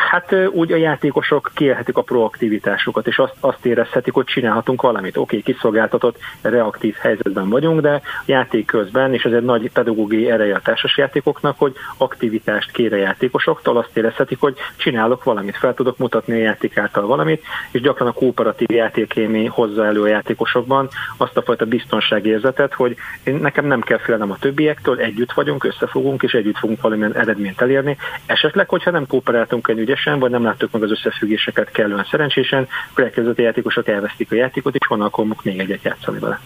hát 0.08 0.32
uh, 0.32 0.46
úgy 0.52 0.72
a 0.72 0.76
játékosok 0.76 1.50
kérhetik 1.54 1.96
a 1.96 2.02
proaktivitásukat, 2.02 3.06
és 3.06 3.18
azt, 3.18 3.34
azt 3.40 3.66
érezhetik, 3.66 4.12
hogy 4.12 4.24
csinálhatunk 4.24 4.82
valamit. 4.82 5.16
Oké, 5.16 5.38
okay, 5.38 5.52
kiszolgáltatott, 5.54 6.18
reaktív 6.42 6.94
helyzetben 6.94 7.48
vagyunk, 7.48 7.71
de 7.80 7.90
a 7.90 8.00
játék 8.26 8.66
közben, 8.66 9.14
és 9.14 9.24
ez 9.24 9.32
egy 9.32 9.44
nagy 9.44 9.70
pedagógiai 9.72 10.30
ereje 10.30 10.54
a 10.54 10.60
társasjátékoknak, 10.60 11.58
hogy 11.58 11.72
aktivitást 11.96 12.70
kér 12.70 12.92
a 12.92 12.96
játékosoktól, 12.96 13.76
azt 13.76 13.96
érezhetik, 13.96 14.40
hogy 14.40 14.56
csinálok 14.76 15.24
valamit, 15.24 15.56
fel 15.56 15.74
tudok 15.74 15.98
mutatni 15.98 16.34
a 16.34 16.42
játék 16.42 16.78
által 16.78 17.06
valamit, 17.06 17.42
és 17.70 17.80
gyakran 17.80 18.08
a 18.08 18.12
kooperatív 18.12 18.70
játékémi 18.70 19.46
hozza 19.46 19.86
elő 19.86 20.02
a 20.02 20.06
játékosokban 20.06 20.88
azt 21.16 21.36
a 21.36 21.42
fajta 21.42 21.64
biztonságérzetet, 21.64 22.74
hogy 22.74 22.96
nekem 23.24 23.66
nem 23.66 23.80
kell 23.80 23.98
félnem 23.98 24.30
a 24.30 24.38
többiektől, 24.38 24.98
együtt 24.98 25.32
vagyunk, 25.32 25.64
összefogunk, 25.64 26.22
és 26.22 26.32
együtt 26.32 26.58
fogunk 26.58 26.80
valamilyen 26.80 27.16
eredményt 27.16 27.60
elérni. 27.60 27.96
Esetleg, 28.26 28.68
hogyha 28.68 28.90
nem 28.90 29.06
kooperáltunk 29.06 29.68
el 29.68 29.78
ügyesen, 29.78 30.18
vagy 30.18 30.30
nem 30.30 30.42
láttuk 30.42 30.70
meg 30.70 30.82
az 30.82 30.90
összefüggéseket 30.90 31.70
kellően 31.70 32.06
szerencsésen, 32.10 32.68
akkor 32.90 33.04
elkezdett 33.04 33.38
játékosok 33.38 33.88
elvesztik 33.88 34.32
a 34.32 34.34
játékot, 34.34 34.74
és 34.74 34.86
honnan 34.86 35.10
még 35.42 35.58
egyet 35.58 35.82
játszani 35.82 36.18
vele. 36.18 36.40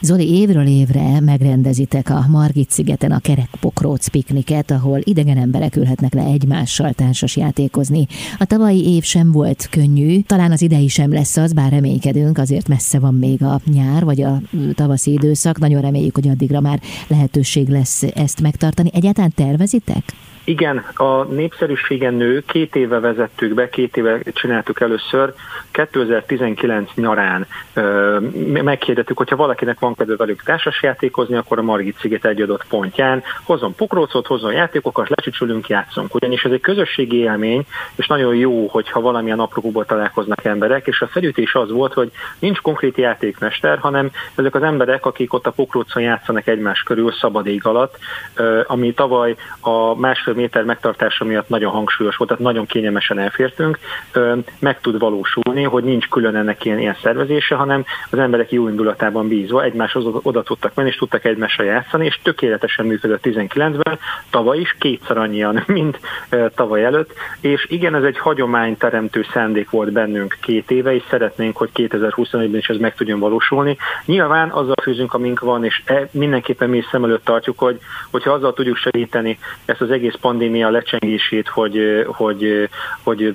Zoli, 0.00 0.40
évről 0.40 0.66
évre 0.70 1.20
megrendezitek 1.20 2.10
a 2.10 2.26
Margit 2.28 2.70
szigeten 2.70 3.10
a 3.10 3.18
kerekpokróc 3.18 4.06
pikniket, 4.06 4.70
ahol 4.70 5.00
idegen 5.02 5.36
emberek 5.36 5.76
ülhetnek 5.76 6.14
le 6.14 6.24
egymással 6.24 6.92
társas 6.92 7.36
játékozni. 7.36 8.06
A 8.38 8.44
tavalyi 8.44 8.94
év 8.94 9.02
sem 9.02 9.32
volt 9.32 9.68
könnyű, 9.70 10.20
talán 10.20 10.52
az 10.52 10.62
idei 10.62 10.88
sem 10.88 11.12
lesz 11.12 11.36
az, 11.36 11.52
bár 11.52 11.70
reménykedünk, 11.70 12.38
azért 12.38 12.68
messze 12.68 12.98
van 12.98 13.14
még 13.14 13.42
a 13.42 13.60
nyár, 13.72 14.04
vagy 14.04 14.22
a 14.22 14.40
tavaszi 14.74 15.12
időszak. 15.12 15.58
Nagyon 15.58 15.80
reméljük, 15.80 16.14
hogy 16.14 16.28
addigra 16.28 16.60
már 16.60 16.80
lehetőség 17.08 17.68
lesz 17.68 18.02
ezt 18.02 18.40
megtartani. 18.40 18.90
Egyáltalán 18.92 19.32
tervezitek? 19.34 20.04
Igen, 20.50 20.84
a 20.94 21.24
népszerűségen 21.24 22.14
nő, 22.14 22.42
két 22.46 22.76
éve 22.76 23.00
vezettük 23.00 23.54
be, 23.54 23.68
két 23.68 23.96
éve 23.96 24.20
csináltuk 24.32 24.80
először, 24.80 25.34
2019 25.70 26.90
nyarán 26.94 27.46
ö, 27.74 28.18
hogyha 29.14 29.36
valakinek 29.36 29.78
van 29.78 29.94
kedve 29.94 30.16
velük 30.16 30.42
társasjátékozni, 30.42 31.36
akkor 31.36 31.58
a 31.58 31.62
Margit 31.62 31.98
sziget 32.00 32.24
egy 32.24 32.40
adott 32.40 32.66
pontján 32.68 33.22
hozzon 33.44 33.74
pokrócot, 33.74 34.26
hozzon 34.26 34.52
játékokat, 34.52 35.08
lecsücsülünk, 35.08 35.68
játszunk. 35.68 36.14
Ugyanis 36.14 36.44
ez 36.44 36.52
egy 36.52 36.60
közösségi 36.60 37.16
élmény, 37.16 37.66
és 37.94 38.06
nagyon 38.06 38.34
jó, 38.34 38.66
hogyha 38.66 39.00
valamilyen 39.00 39.40
apróból 39.40 39.84
találkoznak 39.84 40.44
emberek, 40.44 40.86
és 40.86 41.00
a 41.00 41.06
felütés 41.06 41.54
az 41.54 41.70
volt, 41.70 41.92
hogy 41.92 42.10
nincs 42.38 42.60
konkrét 42.60 42.96
játékmester, 42.96 43.78
hanem 43.78 44.10
ezek 44.34 44.54
az 44.54 44.62
emberek, 44.62 45.06
akik 45.06 45.32
ott 45.32 45.46
a 45.46 45.50
pokrócon 45.50 46.02
játszanak 46.02 46.46
egymás 46.46 46.82
körül 46.82 47.12
szabad 47.12 47.46
ég 47.46 47.66
alatt, 47.66 47.98
ami 48.66 48.94
tavaly 48.94 49.36
a 49.60 49.94
másfél 49.94 50.38
méter 50.40 50.64
megtartása 50.64 51.24
miatt 51.24 51.48
nagyon 51.48 51.72
hangsúlyos 51.72 52.16
volt, 52.16 52.30
tehát 52.30 52.44
nagyon 52.44 52.66
kényelmesen 52.66 53.18
elfértünk, 53.18 53.78
meg 54.58 54.80
tud 54.80 54.98
valósulni, 54.98 55.62
hogy 55.62 55.84
nincs 55.84 56.08
külön 56.08 56.36
ennek 56.36 56.64
ilyen, 56.64 56.78
ilyen 56.78 56.96
szervezése, 57.02 57.54
hanem 57.54 57.84
az 58.10 58.18
emberek 58.18 58.52
jó 58.52 58.68
indulatában 58.68 59.28
bízva 59.28 59.62
egymáshoz 59.62 60.04
oda 60.22 60.42
tudtak 60.42 60.74
menni, 60.74 60.88
és 60.88 60.96
tudtak 60.96 61.24
egymással 61.24 61.66
játszani, 61.66 62.04
és 62.04 62.18
tökéletesen 62.22 62.86
működött 62.86 63.20
19-ben, 63.22 63.98
tavaly 64.30 64.58
is 64.58 64.76
kétszer 64.78 65.18
annyian, 65.18 65.64
mint 65.78 66.00
tavaly 66.54 66.84
előtt, 66.84 67.12
és 67.40 67.66
igen, 67.68 67.94
ez 67.94 68.02
egy 68.02 68.18
hagyományteremtő 68.18 69.26
szándék 69.32 69.70
volt 69.70 69.92
bennünk 69.92 70.36
két 70.40 70.70
éve, 70.70 70.94
és 70.94 71.02
szeretnénk, 71.10 71.56
hogy 71.56 71.70
2021-ben 71.74 72.56
is 72.56 72.68
ez 72.68 72.76
meg 72.76 72.94
tudjon 72.94 73.18
valósulni. 73.18 73.76
Nyilván 74.04 74.50
azzal 74.50 74.74
fűzünk, 74.82 75.14
amink 75.14 75.40
van, 75.40 75.64
és 75.64 75.82
e, 75.84 76.08
mindenképpen 76.10 76.70
mi 76.70 76.82
szem 76.90 77.04
előtt 77.04 77.24
tartjuk, 77.24 77.58
hogy, 77.58 77.78
hogyha 78.10 78.32
azzal 78.32 78.52
tudjuk 78.52 78.76
segíteni 78.76 79.38
ezt 79.64 79.80
az 79.80 79.90
egész 79.90 80.14
pandémia 80.30 80.70
lecsengését, 80.70 81.48
hogy, 81.48 82.04
hogy, 82.06 82.68
hogy 83.02 83.34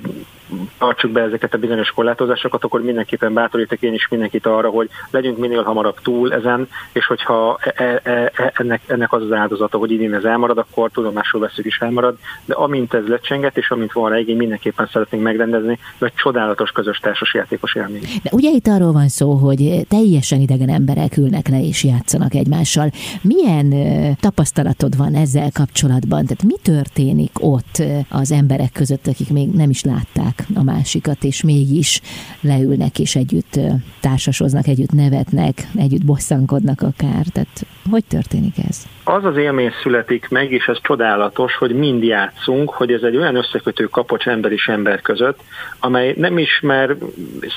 tartsuk 0.78 1.10
be 1.10 1.20
ezeket 1.20 1.54
a 1.54 1.58
bizonyos 1.58 1.90
korlátozásokat, 1.90 2.64
akkor 2.64 2.82
mindenképpen 2.82 3.32
bátorítok 3.32 3.82
én 3.82 3.94
is 3.94 4.08
mindenkit 4.08 4.46
arra, 4.46 4.68
hogy 4.68 4.88
legyünk 5.10 5.38
minél 5.38 5.62
hamarabb 5.62 6.00
túl 6.02 6.32
ezen, 6.32 6.68
és 6.92 7.06
hogyha 7.06 7.58
e, 7.60 7.72
e, 7.76 8.00
e, 8.02 8.32
e 8.36 8.52
ennek, 8.56 8.80
ennek 8.86 9.12
az 9.12 9.22
az 9.22 9.32
áldozata, 9.32 9.78
hogy 9.78 9.90
idén 9.90 10.14
ez 10.14 10.24
elmarad, 10.24 10.58
akkor 10.58 10.90
tudomásul 10.90 11.40
veszük 11.40 11.64
is 11.64 11.78
elmarad, 11.78 12.16
de 12.44 12.54
amint 12.54 12.94
ez 12.94 13.06
lecsenget, 13.06 13.56
és 13.56 13.70
amint 13.70 13.92
van 13.92 14.10
rá 14.10 14.18
igény, 14.18 14.36
mindenképpen 14.36 14.88
szeretnénk 14.92 15.24
megrendezni, 15.24 15.78
egy 16.00 16.14
csodálatos 16.14 16.70
közös 16.70 16.98
társas 16.98 17.34
játékos 17.34 17.74
élmény. 17.74 18.02
De 18.22 18.30
ugye 18.32 18.50
itt 18.50 18.66
arról 18.66 18.92
van 18.92 19.08
szó, 19.08 19.32
hogy 19.32 19.86
teljesen 19.88 20.40
idegen 20.40 20.68
emberek 20.68 21.16
ülnek 21.16 21.48
le 21.48 21.60
és 21.60 21.84
játszanak 21.84 22.34
egymással. 22.34 22.90
Milyen 23.22 23.74
tapasztalatod 24.20 24.96
van 24.96 25.14
ezzel 25.14 25.50
kapcsolatban? 25.52 26.26
Tehát 26.26 26.42
mi 26.42 26.56
történik 26.62 27.30
ott 27.40 27.82
az 28.10 28.32
emberek 28.32 28.72
között, 28.72 29.06
akik 29.06 29.30
még 29.30 29.48
nem 29.50 29.70
is 29.70 29.84
látták 29.84 30.35
a 30.54 30.62
másikat, 30.62 31.24
és 31.24 31.42
mégis 31.42 32.00
leülnek 32.40 32.98
és 32.98 33.16
együtt 33.16 33.58
társasoznak, 34.00 34.66
együtt 34.66 34.92
nevetnek, 34.92 35.66
együtt 35.74 36.04
bosszankodnak 36.04 36.82
akár. 36.82 37.26
Tehát 37.32 37.66
hogy 37.90 38.04
történik 38.04 38.54
ez? 38.68 38.86
Az 39.04 39.24
az 39.24 39.36
élmény 39.36 39.70
születik 39.82 40.28
meg, 40.28 40.52
és 40.52 40.66
ez 40.66 40.78
csodálatos, 40.82 41.56
hogy 41.56 41.74
mind 41.74 42.02
játszunk, 42.02 42.70
hogy 42.70 42.92
ez 42.92 43.02
egy 43.02 43.16
olyan 43.16 43.36
összekötő 43.36 43.84
kapocs 43.84 44.26
ember 44.26 44.52
és 44.52 44.66
ember 44.66 45.00
között, 45.00 45.40
amely 45.80 46.14
nem 46.16 46.38
ismer 46.38 46.96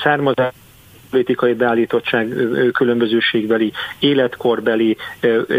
származás 0.03 0.53
politikai 1.09 1.53
beállítottság 1.53 2.33
különbözőségbeli, 2.73 3.71
életkorbeli, 3.99 4.97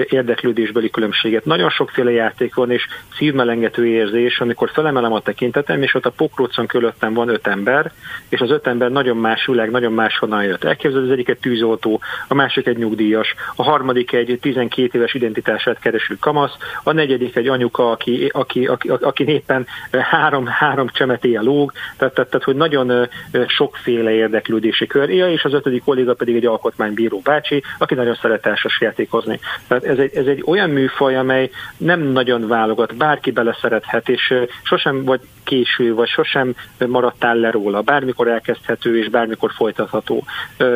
érdeklődésbeli 0.09 0.91
különbséget. 0.91 1.45
Nagyon 1.45 1.71
sokféle 1.71 2.11
játék 2.11 2.55
van, 2.55 2.71
és 2.71 2.87
szívmelengető 3.17 3.87
érzés, 3.87 4.41
amikor 4.41 4.71
felemelem 4.71 5.13
a 5.13 5.21
tekintetem, 5.21 5.83
és 5.83 5.95
ott 5.95 6.07
a 6.07 6.11
pokrócon 6.11 6.67
körülöttem 6.67 7.15
van 7.15 7.29
öt 7.29 7.47
ember, 7.47 7.93
és 8.29 8.41
az 8.41 8.51
öt 8.51 8.67
ember 8.67 8.91
nagyon 8.91 9.17
más 9.17 9.47
világ, 9.47 9.71
nagyon 9.71 9.93
máshonnan 9.93 10.45
jött. 10.45 10.65
Elképzeled, 10.65 11.07
az 11.07 11.13
egyik 11.13 11.29
egy 11.29 11.39
tűzoltó, 11.39 12.01
a 12.29 12.35
másik 12.35 12.67
egy 12.67 12.79
nyugdíjas, 12.79 13.35
a 13.57 13.63
harmadik 13.63 14.13
egy 14.13 14.39
12 14.41 14.99
éves 14.99 15.15
identitását 15.15 15.79
kereső 15.79 16.17
kamasz, 16.21 16.57
a 16.83 16.93
negyedik 16.93 17.37
egy 17.37 17.49
anyuka, 17.49 17.91
aki, 17.91 18.31
aki, 18.33 18.67
aki, 18.67 18.89
aki 18.89 19.29
éppen 19.29 19.67
három, 19.91 20.47
három 20.47 20.89
csemetéje 20.89 21.41
lóg, 21.41 21.73
tehát, 21.97 22.15
tehát, 22.15 22.31
tehát, 22.31 22.45
hogy 22.45 22.57
nagyon 22.57 23.09
sokféle 23.47 24.11
érdeklődési 24.13 24.87
kör, 24.87 25.11
ja, 25.11 25.29
és 25.41 25.47
az 25.47 25.53
ötödik 25.53 25.85
kolléga 25.85 26.15
pedig 26.15 26.37
egy 26.37 26.47
alkotmánybíró 26.47 27.21
bácsi, 27.25 27.63
aki 27.79 27.95
nagyon 27.95 28.15
szeret 28.15 28.43
társas 28.43 28.81
játékozni. 28.81 29.41
Tehát 29.67 29.85
ez 29.85 29.99
egy, 29.99 30.15
ez 30.15 30.27
egy 30.27 30.43
olyan 30.47 30.71
műfaj, 30.71 31.17
amely 31.17 31.51
nem 31.77 32.01
nagyon 32.01 32.47
válogat, 32.49 32.97
bárki 32.97 33.31
beleszerethet, 33.31 34.09
és 34.09 34.35
sosem, 34.63 35.05
vagy 35.05 35.21
késő, 35.51 35.95
vagy 35.95 36.09
sosem 36.09 36.55
maradtál 36.87 37.37
le 37.37 37.51
róla, 37.51 37.81
bármikor 37.81 38.29
elkezdhető 38.29 38.99
és 38.99 39.09
bármikor 39.09 39.51
folytatható. 39.53 40.25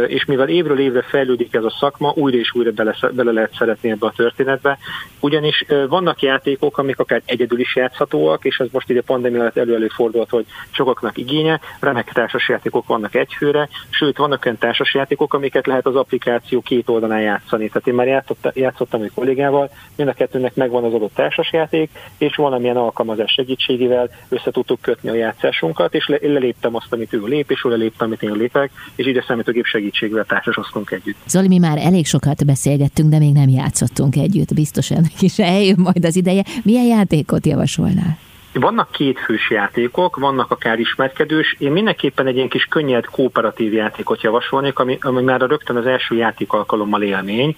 És 0.06 0.24
mivel 0.24 0.48
évről 0.48 0.78
évre 0.78 1.02
fejlődik 1.02 1.54
ez 1.54 1.64
a 1.64 1.76
szakma, 1.80 2.12
újra 2.16 2.37
és 2.37 2.54
újra 2.54 2.70
bele, 2.70 2.96
bele 3.12 3.32
lehet 3.32 3.54
szeretni 3.58 3.90
ebbe 3.90 4.06
a 4.06 4.12
történetbe, 4.16 4.78
ugyanis 5.20 5.64
vannak 5.88 6.22
játékok, 6.22 6.78
amik 6.78 6.98
akár 6.98 7.22
egyedül 7.24 7.60
is 7.60 7.76
játszhatóak, 7.76 8.44
és 8.44 8.58
ez 8.58 8.66
most 8.72 8.90
ide 8.90 9.00
pandémia 9.00 9.40
alatt 9.40 9.56
elő 9.56 9.88
fordult, 9.88 10.30
hogy 10.30 10.46
sokaknak 10.70 11.18
igénye, 11.18 11.60
remek 11.80 12.12
társasjátékok 12.12 12.87
vannak 12.87 13.14
egyfőre, 13.14 13.68
sőt 13.90 14.16
vannak 14.16 14.44
olyan 14.44 14.58
társasjátékok, 14.58 15.34
amiket 15.34 15.66
lehet 15.66 15.87
az 15.87 15.96
applikáció 15.96 16.60
két 16.60 16.88
oldalán 16.88 17.20
játszani. 17.20 17.68
Tehát 17.68 17.87
én 17.87 17.94
már 17.94 18.06
játszottam, 18.06 18.52
játszottam 18.54 19.02
egy 19.02 19.12
kollégával, 19.14 19.70
mind 19.96 20.08
a 20.08 20.12
kettőnek 20.12 20.54
megvan 20.54 20.84
az 20.84 20.94
adott 20.94 21.14
társasjáték, 21.14 21.90
és 22.18 22.37
valamilyen 22.37 22.76
alkalmazás 22.76 23.32
segítségével 23.32 24.10
össze 24.28 24.50
tudtuk 24.64 24.81
kötni 24.81 25.09
a 25.09 25.14
játszásunkat, 25.14 25.94
és 25.94 26.07
le, 26.07 26.18
leléptem 26.20 26.74
azt, 26.74 26.92
amit 26.92 27.12
ő 27.12 27.22
lép, 27.24 27.50
és 27.50 27.64
ő 27.64 27.68
leléptem, 27.68 28.07
amit 28.07 28.22
én 28.22 28.33
lépek, 28.33 28.70
és 28.94 29.07
így 29.07 29.16
a 29.16 29.24
számítógép 29.27 29.64
segítségével 29.64 30.24
társasoztunk 30.24 30.90
együtt. 30.90 31.16
Zoli, 31.27 31.48
mi 31.48 31.59
már 31.59 31.79
elég 31.79 32.07
sokat 32.07 32.46
beszélgettünk, 32.46 33.11
de 33.11 33.18
még 33.18 33.33
nem 33.33 33.48
játszottunk 33.48 34.16
együtt. 34.16 34.55
Biztos 34.55 34.90
ennek 34.90 35.22
is 35.22 35.38
eljön 35.38 35.79
majd 35.79 36.05
az 36.05 36.16
ideje. 36.16 36.44
Milyen 36.62 36.85
játékot 36.85 37.46
javasolnál? 37.46 38.18
Vannak 38.53 38.90
két 38.90 39.18
fős 39.18 39.50
játékok, 39.50 40.16
vannak 40.16 40.50
akár 40.50 40.79
ismerkedős. 40.79 41.57
Én 41.59 41.72
mindenképpen 41.72 42.27
egy 42.27 42.37
ilyen 42.37 42.48
kis 42.48 42.64
könnyed 42.64 43.05
kooperatív 43.05 43.72
játékot 43.72 44.22
javasolnék, 44.22 44.79
ami, 44.79 44.98
ami 45.00 45.22
már 45.22 45.42
a 45.42 45.46
rögtön 45.46 45.77
az 45.77 45.87
első 45.87 46.14
játék 46.16 46.53
alkalommal 46.53 47.03
élmény. 47.03 47.57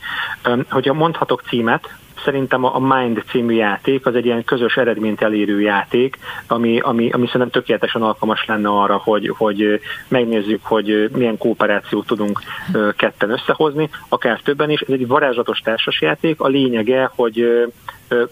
Hogyha 0.68 0.92
mondhatok 0.92 1.42
címet, 1.48 1.94
szerintem 2.24 2.64
a 2.64 2.78
Mind 2.78 3.22
című 3.28 3.54
játék 3.54 4.06
az 4.06 4.14
egy 4.14 4.24
ilyen 4.24 4.44
közös 4.44 4.76
eredményt 4.76 5.22
elérő 5.22 5.60
játék, 5.60 6.18
ami, 6.46 6.78
ami, 6.78 7.10
ami 7.10 7.26
szerintem 7.26 7.50
tökéletesen 7.50 8.02
alkalmas 8.02 8.44
lenne 8.46 8.68
arra, 8.68 8.96
hogy, 8.96 9.32
hogy 9.36 9.80
megnézzük, 10.08 10.64
hogy 10.64 11.10
milyen 11.12 11.38
kooperációt 11.38 12.06
tudunk 12.06 12.40
ketten 12.96 13.30
összehozni, 13.30 13.90
akár 14.08 14.40
többen 14.40 14.70
is. 14.70 14.80
Ez 14.80 14.92
egy 14.92 15.06
varázslatos 15.06 15.58
társasjáték, 15.58 16.40
a 16.40 16.48
lényege, 16.48 17.10
hogy 17.14 17.66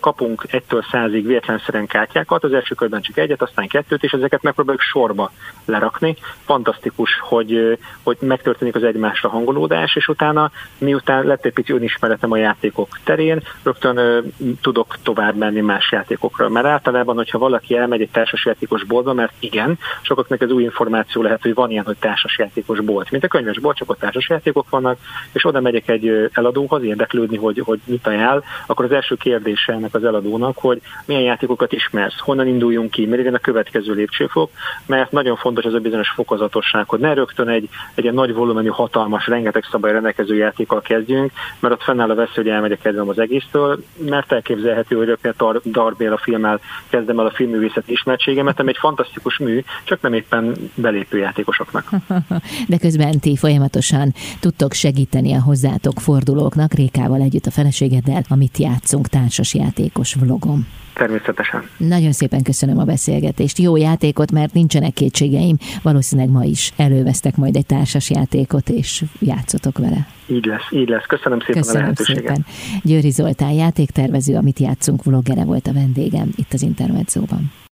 kapunk 0.01 0.45
egytől 0.51 0.85
százig 0.91 1.27
véletlenszerűen 1.27 1.87
kártyákat, 1.87 2.45
az 2.45 2.53
első 2.53 2.75
körben 2.75 3.01
csak 3.01 3.17
egyet, 3.17 3.43
aztán 3.43 3.69
kettőt, 3.69 4.03
és 4.03 4.13
ezeket 4.13 4.43
megpróbáljuk 4.43 4.83
sorba 4.83 5.31
lerakni. 5.65 6.17
Fantasztikus, 6.45 7.19
hogy, 7.21 7.79
hogy 8.03 8.17
megtörténik 8.21 8.75
az 8.75 8.83
egymásra 8.83 9.29
hangolódás, 9.29 9.97
és 9.97 10.09
utána, 10.09 10.51
miután 10.79 11.25
lett 11.25 11.45
egy 11.45 11.53
pici 11.53 11.73
önismeretem 11.73 12.33
a 12.33 12.37
játékok 12.37 12.89
terén, 13.05 13.43
rögtön 13.63 13.99
uh, 13.99 14.25
tudok 14.61 14.97
tovább 15.03 15.37
menni 15.37 15.61
más 15.61 15.93
játékokra. 15.93 16.49
Mert 16.49 16.67
általában, 16.67 17.17
hogyha 17.17 17.39
valaki 17.39 17.77
elmegy 17.77 18.01
egy 18.01 18.11
társasjátékos 18.11 18.85
boltba, 18.85 19.13
mert 19.13 19.33
igen, 19.39 19.79
sokaknak 20.03 20.43
ez 20.43 20.51
új 20.51 20.63
információ 20.63 21.23
lehet, 21.23 21.43
hogy 21.43 21.55
van 21.55 21.71
ilyen, 21.71 21.85
hogy 21.85 21.97
társasjátékos 21.97 22.81
bolt. 22.81 23.11
Mint 23.11 23.25
a 23.25 23.29
könyves 23.29 23.59
bolt, 23.59 23.77
csak 23.77 23.91
ott 23.91 23.99
társasjátékok 23.99 24.71
vannak, 24.71 24.99
és 25.33 25.45
oda 25.45 25.61
megyek 25.61 25.89
egy 25.89 26.31
eladóhoz 26.33 26.83
érdeklődni, 26.83 27.37
hogy, 27.37 27.63
hogy 27.65 27.81
mit 27.85 28.07
ajánl, 28.07 28.43
akkor 28.67 28.85
az 28.85 28.93
első 28.93 29.15
kérdés 29.15 29.64
kérdése 29.65 29.73
ennek 29.73 29.95
az 29.95 30.05
eladónak, 30.05 30.59
hogy 30.59 30.81
milyen 31.05 31.23
játékokat 31.23 31.73
ismersz, 31.73 32.19
honnan 32.19 32.47
induljunk 32.47 32.91
ki, 32.91 33.07
miért 33.07 33.35
a 33.35 33.39
következő 33.39 33.93
lépcsőfok, 33.93 34.51
mert 34.87 35.11
nagyon 35.11 35.37
fontos 35.37 35.65
ez 35.65 35.73
a 35.73 35.79
bizonyos 35.79 36.09
fokozatosság, 36.09 36.89
hogy 36.89 37.01
ne 37.01 37.15
rögtön 37.15 37.49
egy, 37.49 37.69
egy 37.95 38.03
ilyen 38.03 38.15
nagy 38.15 38.35
volumenű, 38.35 38.69
hatalmas, 38.69 39.27
rengeteg 39.27 39.65
szabály 39.71 39.93
rendelkező 39.93 40.37
játékkal 40.37 40.81
kezdjünk, 40.81 41.33
mert 41.61 41.75
ott 41.75 41.83
fennáll 41.83 42.11
a 42.11 42.15
veszély, 42.15 42.35
hogy 42.35 42.49
elmegyek 42.49 42.81
kedvem 42.81 43.09
az 43.09 43.19
egésztől, 43.19 43.85
mert 43.97 44.33
elképzelhető, 44.33 44.97
hogy 44.97 45.07
rögtön 45.07 45.35
a 45.39 45.61
Darbél 45.65 46.13
a 46.13 46.19
filmmel 46.19 46.61
kezdem 46.89 47.19
el 47.19 47.27
a 47.27 47.31
filmművészet 47.31 47.89
ismertségemet, 47.89 48.61
ami 48.61 48.69
egy 48.69 48.79
fantasztikus 48.79 49.39
mű, 49.39 49.63
csak 49.85 50.01
nem 50.01 50.13
éppen 50.13 50.55
belépő 50.75 51.19
játékosoknak. 51.19 51.91
De 52.69 52.79
közben 52.79 53.21
ti 53.21 53.37
folyamatosan 53.37 54.13
tudtok 54.41 54.73
segíteni 54.73 55.35
a 55.35 55.43
hozzátok 55.43 56.01
fordulóknak, 56.01 56.73
Rékával 56.73 57.21
együtt 57.21 57.47
a 57.47 57.51
feleségeddel, 57.51 58.23
amit 58.29 58.59
játszunk 58.59 59.09
társas 59.09 59.54
játékos 59.55 60.15
vlogom. 60.15 60.67
Természetesen. 60.95 61.69
Nagyon 61.77 62.13
szépen 62.13 62.43
köszönöm 62.43 62.79
a 62.79 62.85
beszélgetést. 62.85 63.59
Jó 63.59 63.77
játékot, 63.77 64.33
mert 64.33 64.53
nincsenek 64.53 64.93
kétségeim. 64.93 65.57
Valószínűleg 65.83 66.31
ma 66.31 66.45
is 66.45 66.73
elővesztek 66.77 67.37
majd 67.37 67.57
egy 67.57 67.67
társas 67.67 68.11
játékot, 68.11 68.69
és 68.69 69.05
játszotok 69.19 69.79
vele. 69.79 70.07
Így 70.27 70.45
lesz, 70.45 70.71
így 70.71 70.89
lesz. 70.89 71.05
Köszönöm 71.07 71.41
szépen 71.41 71.63
Köszönöm 71.63 71.81
a 71.81 71.85
lehetőséget. 71.85 72.23
Szépen. 72.23 72.47
Győri 72.83 73.11
Zoltán 73.11 73.53
játéktervező, 73.53 74.37
amit 74.37 74.59
játszunk 74.59 75.05
vloggere 75.05 75.45
volt 75.45 75.67
a 75.67 75.73
vendégem 75.73 76.31
itt 76.37 76.53
az 76.53 76.63
Intermedzóban. 76.63 77.53